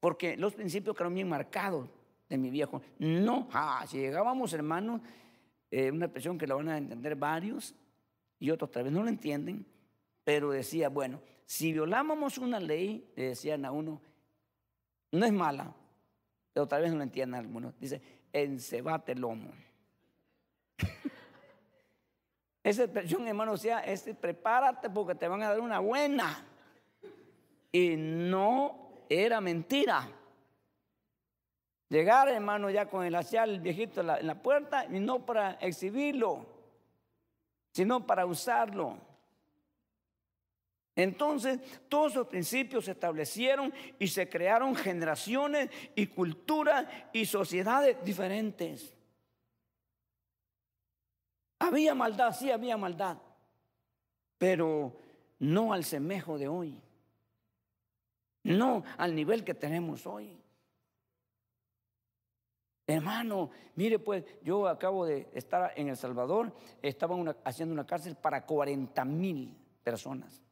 [0.00, 1.88] Porque los principios quedaron bien marcados
[2.28, 2.80] de mi viejo.
[2.98, 5.00] No, ah, si llegábamos, hermanos,
[5.70, 7.74] eh, una expresión que la van a entender varios
[8.38, 9.66] y otros tal vez no lo entienden,
[10.24, 14.00] pero decía, bueno, si violábamos una ley, le decían a uno,
[15.12, 15.74] no es mala,
[16.52, 18.00] pero tal vez no lo entiendan algunos, dice,
[18.32, 19.50] encebate el lomo.
[22.62, 26.44] Esa expresión, hermano, sea, es prepárate porque te van a dar una buena.
[27.72, 30.08] Y no era mentira.
[31.88, 35.24] Llegar, hermano, ya con el hacial, el viejito en la, en la puerta, y no
[35.24, 36.46] para exhibirlo,
[37.72, 38.96] sino para usarlo.
[40.94, 41.58] Entonces,
[41.88, 48.94] todos esos principios se establecieron y se crearon generaciones y culturas y sociedades diferentes.
[51.60, 53.18] Había maldad, sí había maldad,
[54.38, 54.96] pero
[55.38, 56.80] no al semejo de hoy.
[58.42, 60.40] No al nivel que tenemos hoy.
[62.86, 66.52] Hermano, mire pues, yo acabo de estar en El Salvador,
[66.82, 69.54] estaban haciendo una cárcel para 40 mil
[69.84, 70.42] personas.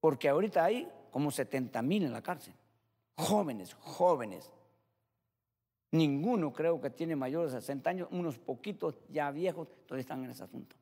[0.00, 2.54] Porque ahorita hay como 70 mil en la cárcel.
[3.16, 4.50] Jóvenes, jóvenes.
[5.92, 10.30] Ninguno creo que tiene mayores de 60 años, unos poquitos ya viejos, todavía están en
[10.30, 10.74] ese asunto.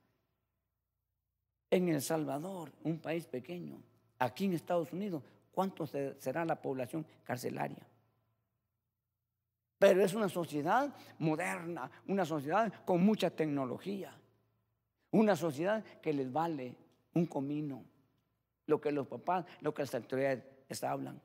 [1.69, 3.83] En El Salvador, un país pequeño,
[4.19, 7.85] aquí en Estados Unidos, ¿cuánto será la población carcelaria?
[9.79, 14.13] Pero es una sociedad moderna, una sociedad con mucha tecnología,
[15.11, 16.77] una sociedad que les vale
[17.15, 17.83] un comino,
[18.67, 21.21] lo que los papás, lo que las autoridades hablan.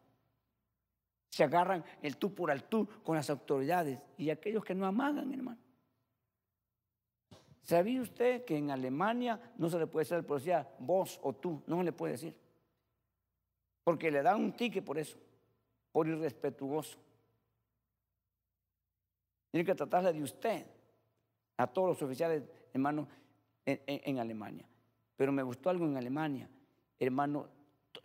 [1.36, 5.34] Se agarran el tú por el tú con las autoridades y aquellos que no amagan,
[5.34, 5.60] hermano.
[7.62, 11.62] ¿Sabía usted que en Alemania no se le puede decir al policía vos o tú?
[11.68, 12.34] No le puede decir.
[13.84, 15.18] Porque le dan un ticket por eso,
[15.92, 16.98] por irrespetuoso.
[19.52, 20.66] Tiene que tratarle de usted
[21.58, 23.10] a todos los oficiales, hermanos,
[23.66, 24.66] en, en Alemania.
[25.18, 26.50] Pero me gustó algo en Alemania.
[26.98, 27.50] hermano,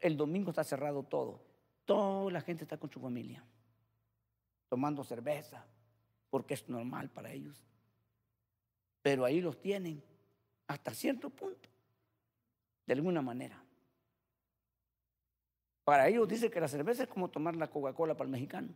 [0.01, 1.50] el domingo está cerrado todo.
[1.91, 3.43] Toda la gente está con su familia,
[4.69, 5.67] tomando cerveza,
[6.31, 7.67] porque es normal para ellos.
[9.03, 10.01] Pero ahí los tienen
[10.69, 11.69] hasta cierto punto,
[12.87, 13.61] de alguna manera.
[15.83, 18.69] Para ellos dice que la cerveza es como tomar la Coca-Cola para el mexicano.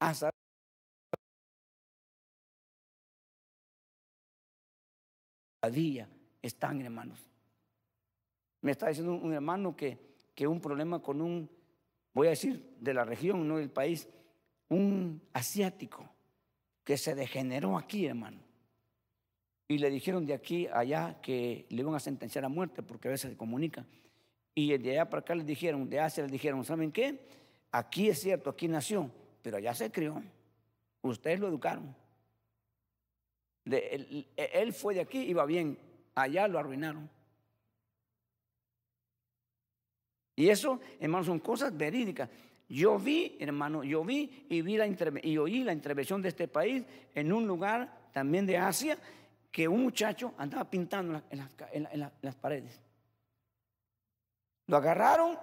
[0.00, 0.28] Hasta
[5.72, 6.06] día
[6.42, 7.26] están, hermanos.
[8.60, 10.09] Me está diciendo un hermano que,
[10.40, 11.50] que un problema con un,
[12.14, 14.08] voy a decir, de la región, no del país,
[14.70, 16.08] un asiático
[16.82, 18.40] que se degeneró aquí, hermano.
[19.68, 23.08] Y le dijeron de aquí a allá que le iban a sentenciar a muerte porque
[23.08, 23.84] a veces se comunica.
[24.54, 27.20] Y de allá para acá le dijeron, de Asia le dijeron, ¿saben qué?
[27.70, 29.10] Aquí es cierto, aquí nació,
[29.42, 30.22] pero allá se crió.
[31.02, 31.94] Ustedes lo educaron.
[33.66, 35.76] él, fue de aquí, iba bien,
[36.14, 37.10] allá lo arruinaron.
[40.40, 42.30] Y eso, hermano, son cosas verídicas.
[42.66, 44.86] Yo vi, hermano, yo vi y, vi la
[45.22, 46.82] y oí la intervención de este país
[47.14, 48.96] en un lugar también de Asia
[49.52, 52.80] que un muchacho andaba pintando en las, paredes.
[54.66, 55.36] Lo agarraron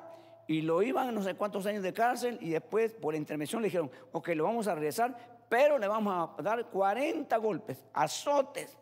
[0.48, 3.68] y lo iban no sé cuántos años de cárcel y después por la intervención le
[3.68, 8.76] dijeron, ok, lo vamos a regresar, pero le vamos a dar 40 golpes, azotes.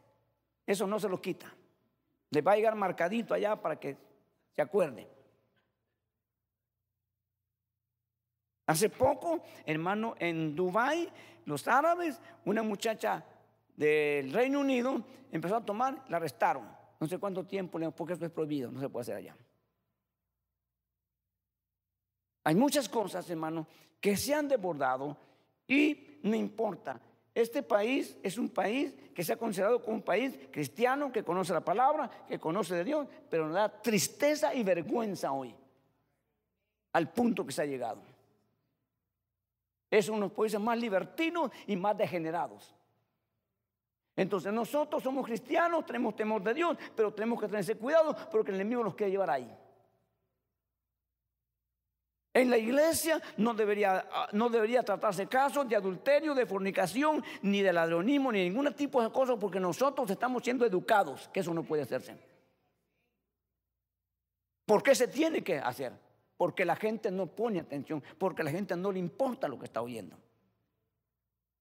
[0.65, 1.53] Eso no se lo quita.
[2.29, 3.97] Le va a llegar marcadito allá para que
[4.55, 5.14] se acuerde.
[8.67, 11.09] Hace poco, hermano, en Dubái,
[11.45, 13.23] los árabes, una muchacha
[13.75, 16.67] del Reino Unido empezó a tomar, la arrestaron.
[16.99, 19.35] No sé cuánto tiempo, porque esto es prohibido, no se puede hacer allá.
[22.43, 23.67] Hay muchas cosas, hermano,
[23.99, 25.17] que se han desbordado
[25.67, 26.99] y no importa.
[27.33, 31.53] Este país es un país que se ha considerado como un país cristiano, que conoce
[31.53, 35.53] la palabra, que conoce de Dios, pero nos da tristeza y vergüenza hoy,
[36.93, 38.14] al punto que se ha llegado.
[39.95, 42.75] Es uno de los países más libertinos y más degenerados.
[44.13, 48.55] Entonces nosotros somos cristianos, tenemos temor de Dios, pero tenemos que tener cuidado porque el
[48.55, 49.49] enemigo nos quiere llevar ahí.
[52.33, 57.71] En la iglesia no debería, no debería tratarse casos de adulterio, de fornicación, ni de
[57.71, 61.83] ladronismo, ni ningún tipo de cosas, porque nosotros estamos siendo educados, que eso no puede
[61.83, 62.17] hacerse.
[64.65, 65.93] ¿Por qué se tiene que hacer?
[66.37, 69.81] Porque la gente no pone atención, porque la gente no le importa lo que está
[69.81, 70.17] oyendo.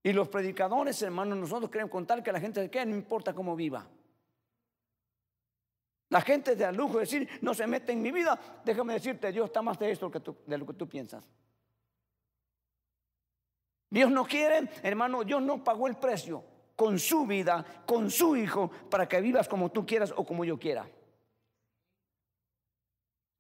[0.03, 3.87] Y los predicadores, hermanos, nosotros queremos contar que la gente queda, no importa cómo viva.
[6.11, 8.39] La gente de lujo decir, no se mete en mi vida.
[8.65, 11.25] Déjame decirte, Dios está más de esto que de lo que tú piensas.
[13.89, 16.45] Dios no quiere, hermano, Dios no pagó el precio
[16.77, 20.59] con su vida, con su hijo, para que vivas como tú quieras o como yo
[20.59, 20.89] quiera.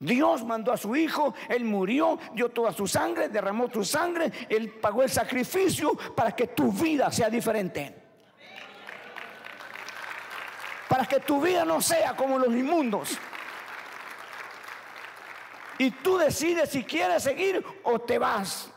[0.04, 4.70] Dios mandó a su hijo, Él murió, dio toda su sangre, derramó su sangre, Él
[4.70, 8.02] pagó el sacrificio para que tu vida sea diferente.
[10.88, 13.18] Para que tu vida no sea como los inmundos.
[15.78, 18.70] Y tú decides si quieres seguir o te vas.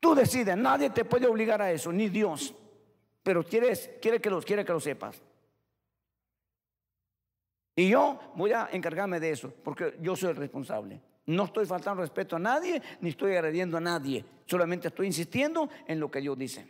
[0.00, 2.52] Tú decides, nadie te puede obligar a eso, ni Dios.
[3.22, 5.22] Pero quieres, quiere que lo, quiere que lo sepas.
[7.76, 11.00] Y yo voy a encargarme de eso, porque yo soy el responsable.
[11.26, 14.24] No estoy faltando respeto a nadie, ni estoy agrediendo a nadie.
[14.46, 16.66] Solamente estoy insistiendo en lo que Dios dice.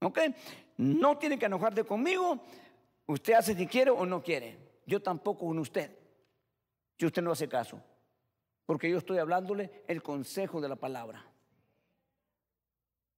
[0.00, 0.18] ¿Ok?
[0.78, 2.40] No tiene que enojarte conmigo.
[3.06, 4.58] Usted hace si quiere o no quiere.
[4.86, 5.96] Yo tampoco con usted.
[6.98, 7.80] Si usted no hace caso.
[8.66, 11.24] Porque yo estoy hablándole el consejo de la palabra.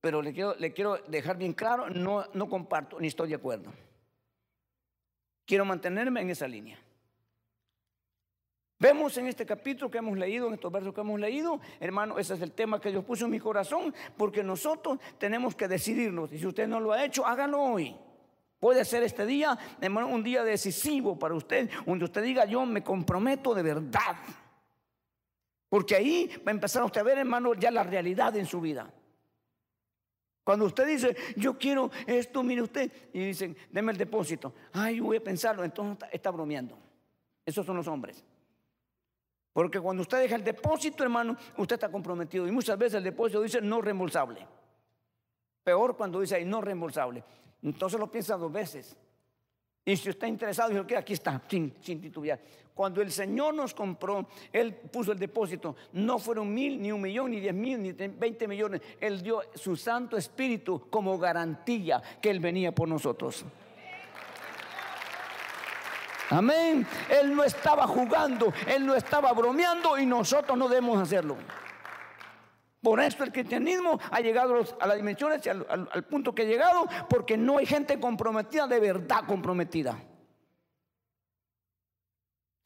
[0.00, 3.72] Pero le quiero, le quiero dejar bien claro, no, no comparto ni estoy de acuerdo.
[5.44, 6.78] Quiero mantenerme en esa línea.
[8.78, 12.34] Vemos en este capítulo que hemos leído, en estos versos que hemos leído, hermano, ese
[12.34, 16.32] es el tema que Dios puso en mi corazón, porque nosotros tenemos que decidirnos.
[16.32, 17.94] Y si usted no lo ha hecho, hágalo hoy.
[18.58, 22.82] Puede ser este día, hermano, un día decisivo para usted, donde usted diga, yo me
[22.82, 24.16] comprometo de verdad.
[25.68, 28.92] Porque ahí va a empezar usted a ver, hermano, ya la realidad en su vida.
[30.44, 34.52] Cuando usted dice, yo quiero esto, mire usted, y dicen, deme el depósito.
[34.72, 36.76] Ay, voy a pensarlo, entonces está, bromeando.
[37.46, 38.24] Esos son los hombres.
[39.52, 42.48] Porque cuando usted deja el depósito, hermano, usted está comprometido.
[42.48, 44.46] Y muchas veces el depósito dice no reembolsable.
[45.62, 47.22] Peor cuando dice no reembolsable.
[47.62, 48.96] Entonces lo piensa dos veces.
[49.84, 52.40] Y si usted está interesado, dice, aquí está, sin, sin titubear.
[52.74, 55.76] Cuando el Señor nos compró, Él puso el depósito.
[55.92, 58.80] No fueron mil, ni un millón, ni diez mil, ni veinte millones.
[59.00, 63.44] Él dio su Santo Espíritu como garantía que Él venía por nosotros.
[66.30, 66.86] Amén.
[67.10, 71.36] Él no estaba jugando, él no estaba bromeando y nosotros no debemos hacerlo.
[72.80, 76.86] Por eso el cristianismo ha llegado a las dimensiones y al, punto que ha llegado,
[77.08, 79.96] porque no hay gente comprometida, de verdad comprometida.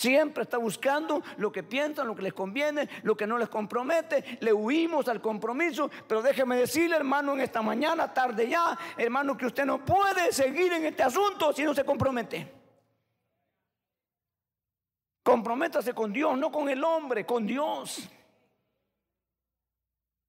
[0.07, 4.39] Siempre está buscando lo que piensan, lo que les conviene, lo que no les compromete.
[4.39, 5.91] Le huimos al compromiso.
[6.07, 10.73] Pero déjeme decirle, hermano, en esta mañana, tarde ya, hermano, que usted no puede seguir
[10.75, 12.53] en este asunto si no se compromete.
[15.25, 18.09] Comprométase con Dios, no con el hombre, con Dios.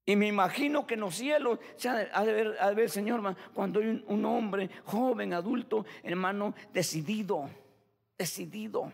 [0.06, 1.60] Y me imagino que en los cielos,
[2.12, 7.48] a ver, a ver Señor, cuando hay un hombre joven, adulto, hermano, decidido,
[8.18, 8.92] decidido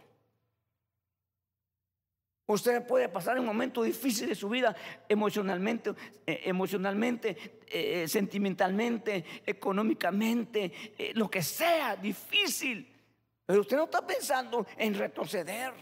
[2.46, 4.76] Usted puede pasar un momento difícil de su vida
[5.08, 5.94] emocionalmente,
[6.26, 12.92] eh, emocionalmente, eh, sentimentalmente, económicamente, eh, lo que sea, difícil.
[13.46, 15.72] Pero usted no está pensando en retroceder.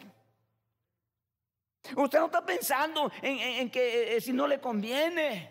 [1.97, 5.51] Usted no está pensando en que si no le conviene.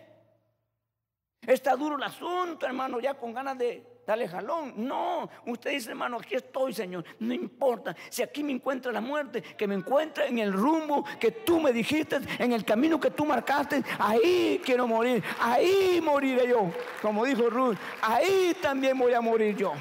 [1.42, 4.74] Está duro el asunto, hermano, ya con ganas de dale jalón.
[4.76, 7.04] No, usted dice, hermano, aquí estoy, Señor.
[7.20, 7.94] No importa.
[8.10, 11.72] Si aquí me encuentra la muerte, que me encuentre en el rumbo que tú me
[11.72, 15.22] dijiste, en el camino que tú marcaste, ahí quiero morir.
[15.40, 16.70] Ahí moriré yo.
[17.00, 19.72] Como dijo Ruth, ahí también voy a morir yo.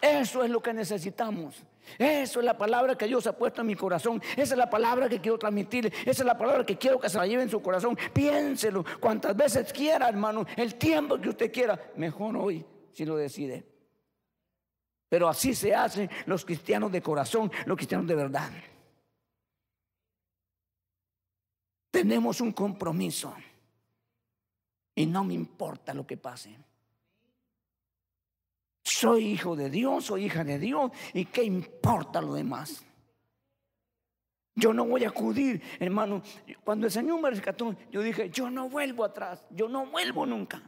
[0.00, 1.62] Eso es lo que necesitamos.
[1.98, 4.22] Eso es la palabra que Dios ha puesto en mi corazón.
[4.36, 5.86] Esa es la palabra que quiero transmitir.
[5.86, 7.96] Esa es la palabra que quiero que se la lleve en su corazón.
[8.12, 10.46] Piénselo cuantas veces quiera, hermano.
[10.56, 11.78] El tiempo que usted quiera.
[11.96, 13.66] Mejor hoy, si lo decide.
[15.08, 18.50] Pero así se hacen los cristianos de corazón, los cristianos de verdad.
[21.90, 23.34] Tenemos un compromiso.
[24.94, 26.56] Y no me importa lo que pase.
[28.82, 30.90] Soy hijo de Dios, soy hija de Dios.
[31.14, 32.84] ¿Y qué importa lo demás?
[34.54, 36.22] Yo no voy a acudir, hermano.
[36.64, 40.62] Cuando el Señor me rescató, yo dije, yo no vuelvo atrás, yo no vuelvo nunca.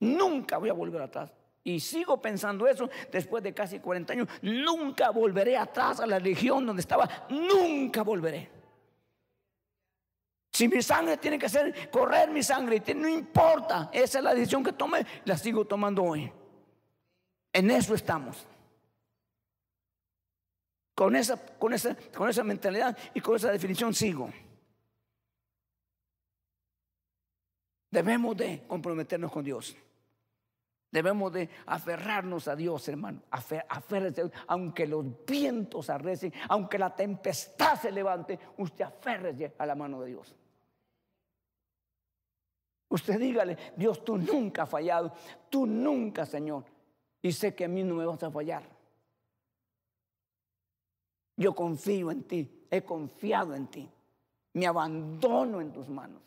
[0.00, 1.32] Nunca voy a volver atrás.
[1.62, 4.28] Y sigo pensando eso después de casi 40 años.
[4.42, 7.08] Nunca volveré atrás a la religión donde estaba.
[7.28, 8.50] Nunca volveré.
[10.52, 13.90] Si mi sangre tiene que ser correr mi sangre, no importa.
[13.92, 16.30] Esa es la decisión que tomé, la sigo tomando hoy.
[17.52, 18.46] En eso estamos.
[20.94, 24.30] Con esa, con esa, con esa mentalidad y con esa definición sigo.
[27.90, 29.76] Debemos de comprometernos con Dios.
[30.92, 33.22] Debemos de aferrarnos a Dios, hermano.
[33.30, 33.64] Afer,
[34.48, 40.08] aunque los vientos arrecen, aunque la tempestad se levante, usted aférrese a la mano de
[40.08, 40.34] Dios.
[42.88, 45.12] Usted dígale, Dios, tú nunca has fallado.
[45.48, 46.64] Tú nunca, Señor,
[47.22, 48.64] y sé que a mí no me vas a fallar.
[51.36, 53.88] Yo confío en ti, he confiado en ti,
[54.54, 56.22] me abandono en tus manos.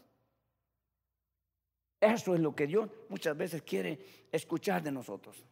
[2.00, 5.44] Eso es lo que Dios muchas veces quiere escuchar de nosotros.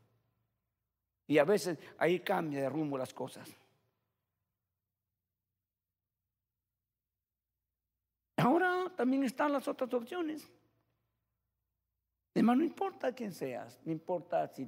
[1.28, 3.50] Y a veces ahí cambia de rumbo las cosas.
[8.36, 10.52] Ahora también están las otras opciones.
[12.34, 14.68] Además, no importa quién seas, no importa si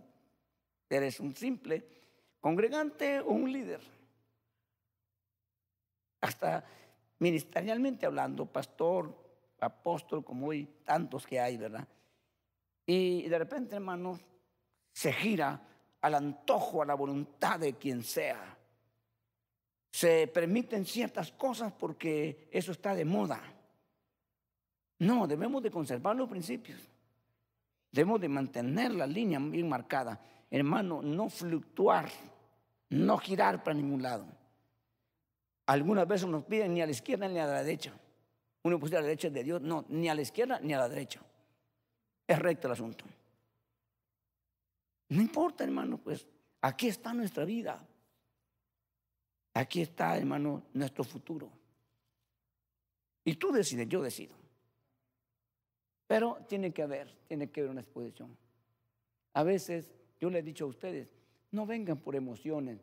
[0.95, 1.83] Eres un simple
[2.39, 3.81] congregante o un líder.
[6.21, 6.63] Hasta
[7.19, 9.13] ministerialmente hablando, pastor,
[9.59, 11.87] apóstol, como hoy tantos que hay, ¿verdad?
[12.85, 14.19] Y de repente, hermano,
[14.91, 15.61] se gira
[16.01, 18.57] al antojo, a la voluntad de quien sea.
[19.89, 23.41] Se permiten ciertas cosas porque eso está de moda.
[24.99, 26.81] No, debemos de conservar los principios.
[27.91, 30.19] Debemos de mantener la línea bien marcada
[30.53, 32.11] hermano, no fluctuar,
[32.89, 34.27] no girar para ningún lado.
[35.65, 37.91] Algunas veces nos piden ni a la izquierda ni a la derecha.
[38.61, 40.87] Uno puede a la derecha de Dios, no, ni a la izquierda ni a la
[40.87, 41.21] derecha.
[42.27, 43.03] Es recto el asunto.
[45.09, 46.27] No importa, hermano, pues
[46.61, 47.83] aquí está nuestra vida.
[49.55, 51.49] Aquí está, hermano, nuestro futuro.
[53.25, 54.35] Y tú decides, yo decido.
[56.05, 58.37] Pero tiene que haber, tiene que haber una exposición.
[59.33, 59.91] A veces
[60.23, 61.13] yo le he dicho a ustedes,
[61.51, 62.79] no vengan por emociones,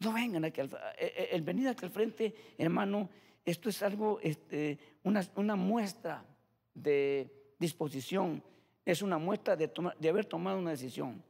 [0.00, 0.66] no vengan aquí al
[0.98, 3.08] eh, eh, El venir aquí al frente, hermano,
[3.46, 6.22] esto es algo, este, una, una muestra
[6.74, 8.42] de disposición,
[8.84, 11.22] es una muestra de, de haber tomado una decisión.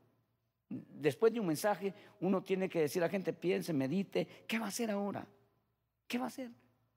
[0.68, 4.64] Después de un mensaje, uno tiene que decir a la gente, piense, medite, ¿qué va
[4.64, 5.24] a hacer ahora?
[6.08, 6.50] ¿Qué va a hacer?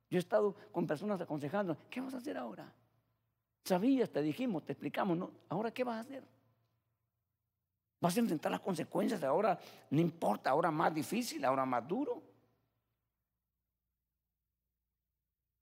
[0.10, 2.74] Yo he estado con personas aconsejando, ¿qué vas a hacer ahora?
[3.64, 5.30] Sabías, te dijimos, te explicamos, ¿no?
[5.50, 6.35] ¿Ahora qué vas a hacer?
[8.06, 9.58] Vas a enfrentar las consecuencias ahora,
[9.90, 12.22] no importa, ahora más difícil, ahora más duro.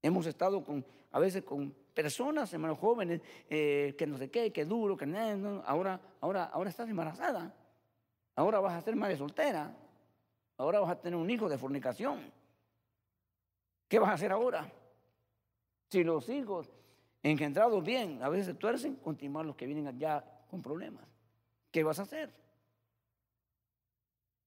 [0.01, 4.65] Hemos estado con, a veces con personas, hermanos jóvenes, eh, que no sé qué, que
[4.65, 7.55] duro, que no, ahora, ahora, ahora estás embarazada.
[8.35, 9.73] Ahora vas a ser madre soltera.
[10.57, 12.29] Ahora vas a tener un hijo de fornicación.
[13.87, 14.69] ¿Qué vas a hacer ahora?
[15.89, 16.69] Si los hijos
[17.21, 21.12] engendrados bien a veces se tuercen, continuar los que vienen allá con problemas.
[21.73, 22.31] ¿Qué vas a hacer?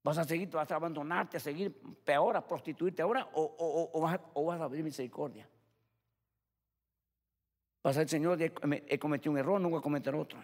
[0.05, 1.75] ¿Vas a seguir, vas a abandonarte, a seguir
[2.05, 5.49] peor, a prostituirte ahora o, vas, a, abrir misericordia?
[7.83, 10.39] Vas a decir, Señor, he cometido un error, no voy a cometer otro.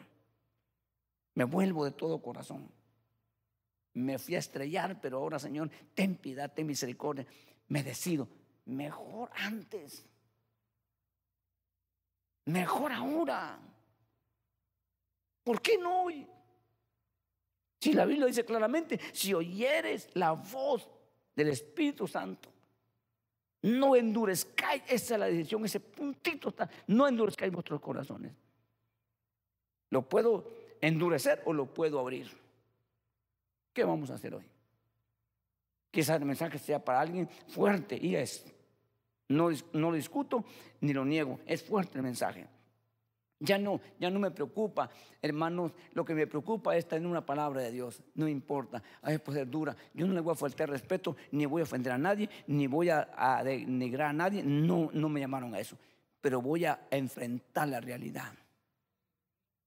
[1.35, 2.69] Me vuelvo de todo corazón.
[3.95, 7.25] Me fui a estrellar, pero ahora, Señor, ten piedad, ten misericordia.
[7.69, 8.27] Me decido,
[8.65, 10.05] mejor antes.
[12.47, 13.61] Mejor ahora.
[15.45, 16.27] ¿Por qué no hoy?
[17.83, 20.89] Si la Biblia dice claramente, si oyeres la voz
[21.35, 22.49] del Espíritu Santo,
[23.63, 28.35] no endurezcáis, esa es la decisión, ese puntito está, no endurezcáis vuestros corazones.
[29.91, 30.49] Lo puedo
[30.81, 32.31] endurecer o lo puedo abrir.
[33.73, 34.45] ¿Qué vamos a hacer hoy?
[35.91, 38.47] Quizás el mensaje sea para alguien fuerte y es.
[39.27, 40.45] No, no lo discuto
[40.83, 42.47] ni lo niego, es fuerte el mensaje.
[43.45, 44.89] Ya no, ya no me preocupa,
[45.21, 45.73] hermanos.
[45.95, 48.01] Lo que me preocupa es tener una palabra de Dios.
[48.15, 49.77] No importa, a veces puede ser dura.
[49.93, 52.91] Yo no le voy a faltar respeto, ni voy a ofender a nadie, ni voy
[52.91, 54.45] a, denigrar a nadie.
[54.45, 55.77] No, no me llamaron a eso.
[56.21, 58.33] Pero voy a enfrentar la realidad.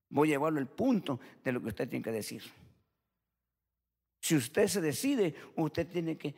[0.07, 2.43] Voy a llevarlo al punto de lo que usted tiene que decir.
[4.21, 6.33] Si usted se decide, usted tiene que,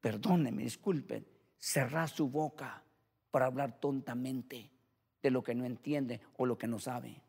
[0.00, 1.22] perdóneme, disculpe,
[1.58, 2.82] cerrar su boca
[3.30, 4.77] para hablar tontamente
[5.22, 7.20] de lo que no entiende o lo que no sabe.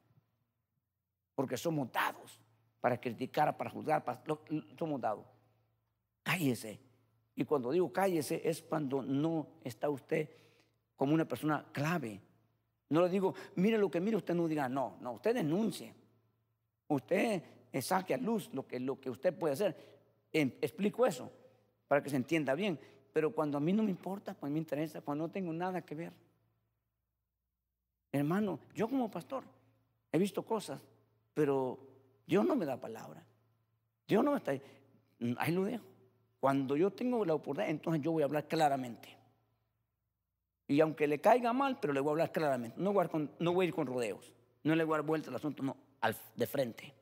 [1.36, 2.40] Porque somos dados
[2.82, 4.04] para criticar, para juzgar,
[4.78, 5.26] somos dados.
[6.24, 6.80] Cállese.
[7.36, 10.30] Y cuando digo cállese es cuando no está usted
[10.96, 12.20] como una persona clave.
[12.90, 15.94] No le digo, mire lo que mire, usted no diga, no, no, usted denuncie.
[16.88, 17.44] Usted
[17.82, 19.76] saque a luz lo que, lo que usted puede hacer.
[20.34, 21.32] Em, explico eso
[21.88, 22.80] para que se entienda bien.
[23.14, 25.96] Pero cuando a mí no me importa, cuando me interesa, cuando no tengo nada que
[25.96, 26.14] ver.
[28.12, 29.44] Hermano, yo como pastor
[30.12, 30.82] he visto cosas,
[31.34, 31.80] pero
[32.26, 33.24] Dios no me da palabra.
[34.08, 34.54] Dios no me está
[35.38, 35.86] ahí lo dejo.
[36.40, 39.18] Cuando yo tengo la oportunidad, entonces yo voy a hablar claramente.
[40.68, 42.80] Y aunque le caiga mal, pero le voy a hablar claramente.
[42.80, 44.32] No voy a, a ir con rodeos.
[44.64, 46.94] No le voy a dar vuelta al asunto, no, al, de frente.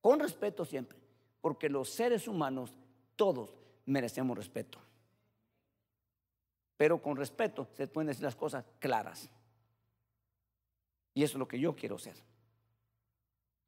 [0.00, 0.98] Con respeto siempre.
[1.40, 2.72] Porque los seres humanos,
[3.16, 3.56] todos,
[3.86, 4.78] merecemos respeto.
[6.76, 9.28] Pero con respeto se pueden decir las cosas claras.
[11.18, 12.14] Y eso es lo que yo quiero ser.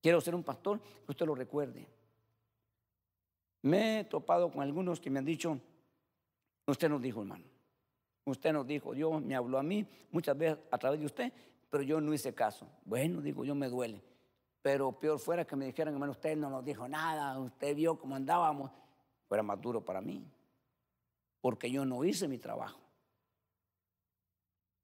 [0.01, 1.85] Quiero ser un pastor que usted lo recuerde.
[3.63, 5.59] Me he topado con algunos que me han dicho,
[6.65, 7.45] usted nos dijo, hermano.
[8.25, 11.33] Usted nos dijo, Dios me habló a mí muchas veces a través de usted,
[11.69, 12.69] pero yo no hice caso.
[12.85, 14.01] Bueno, digo, yo me duele.
[14.63, 18.15] Pero peor fuera que me dijeran, hermano, usted no nos dijo nada, usted vio cómo
[18.15, 18.71] andábamos.
[19.27, 20.25] Fuera más duro para mí,
[21.41, 22.90] porque yo no hice mi trabajo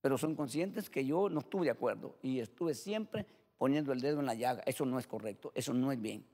[0.00, 3.26] pero son conscientes que yo no estuve de acuerdo y estuve siempre
[3.58, 4.62] poniendo el dedo en la llaga.
[4.66, 6.24] Eso no es correcto, eso no es bien.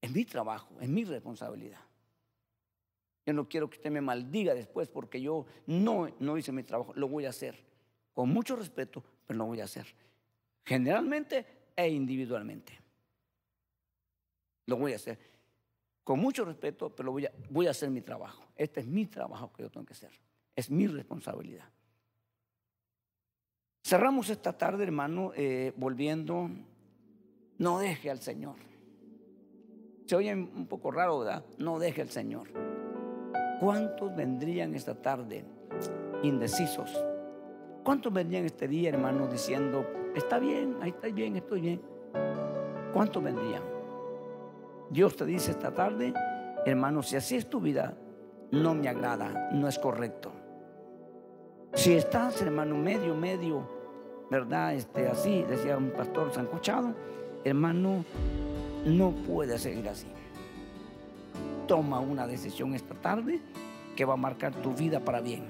[0.00, 1.80] Es mi trabajo, es mi responsabilidad.
[3.26, 6.92] Yo no quiero que usted me maldiga después porque yo no, no hice mi trabajo.
[6.94, 7.62] Lo voy a hacer
[8.14, 9.86] con mucho respeto, pero lo voy a hacer.
[10.64, 11.46] Generalmente
[11.76, 12.78] e individualmente.
[14.66, 15.18] Lo voy a hacer
[16.04, 18.44] con mucho respeto, pero voy a, voy a hacer mi trabajo.
[18.56, 20.10] Este es mi trabajo que yo tengo que hacer.
[20.60, 21.64] Es mi responsabilidad.
[23.82, 26.50] Cerramos esta tarde, hermano, eh, volviendo.
[27.56, 28.56] No deje al Señor.
[30.04, 31.46] Se oye un poco raro, ¿verdad?
[31.56, 32.48] No deje al Señor.
[33.58, 35.46] ¿Cuántos vendrían esta tarde
[36.22, 36.90] indecisos?
[37.82, 41.80] ¿Cuántos vendrían este día, hermano, diciendo, está bien, ahí está bien, estoy bien?
[42.92, 43.62] ¿Cuántos vendrían?
[44.90, 46.12] Dios te dice esta tarde,
[46.66, 47.96] hermano, si así es tu vida,
[48.50, 50.32] no me agrada, no es correcto.
[51.74, 53.62] Si estás, hermano, medio, medio,
[54.30, 54.74] ¿verdad?
[54.74, 56.94] Este, así, decía un pastor sancochado,
[57.44, 58.04] hermano,
[58.84, 60.06] no puede seguir así.
[61.66, 63.40] Toma una decisión esta tarde
[63.94, 65.44] que va a marcar tu vida para bien.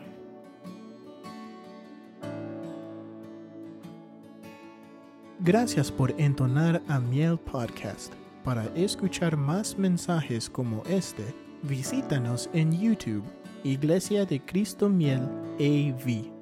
[5.40, 8.12] Gracias por entonar a Miel Podcast.
[8.44, 11.24] Para escuchar más mensajes como este,
[11.62, 13.24] visítanos en YouTube
[13.64, 15.20] Iglesia de Cristo Miel
[15.58, 16.39] AV.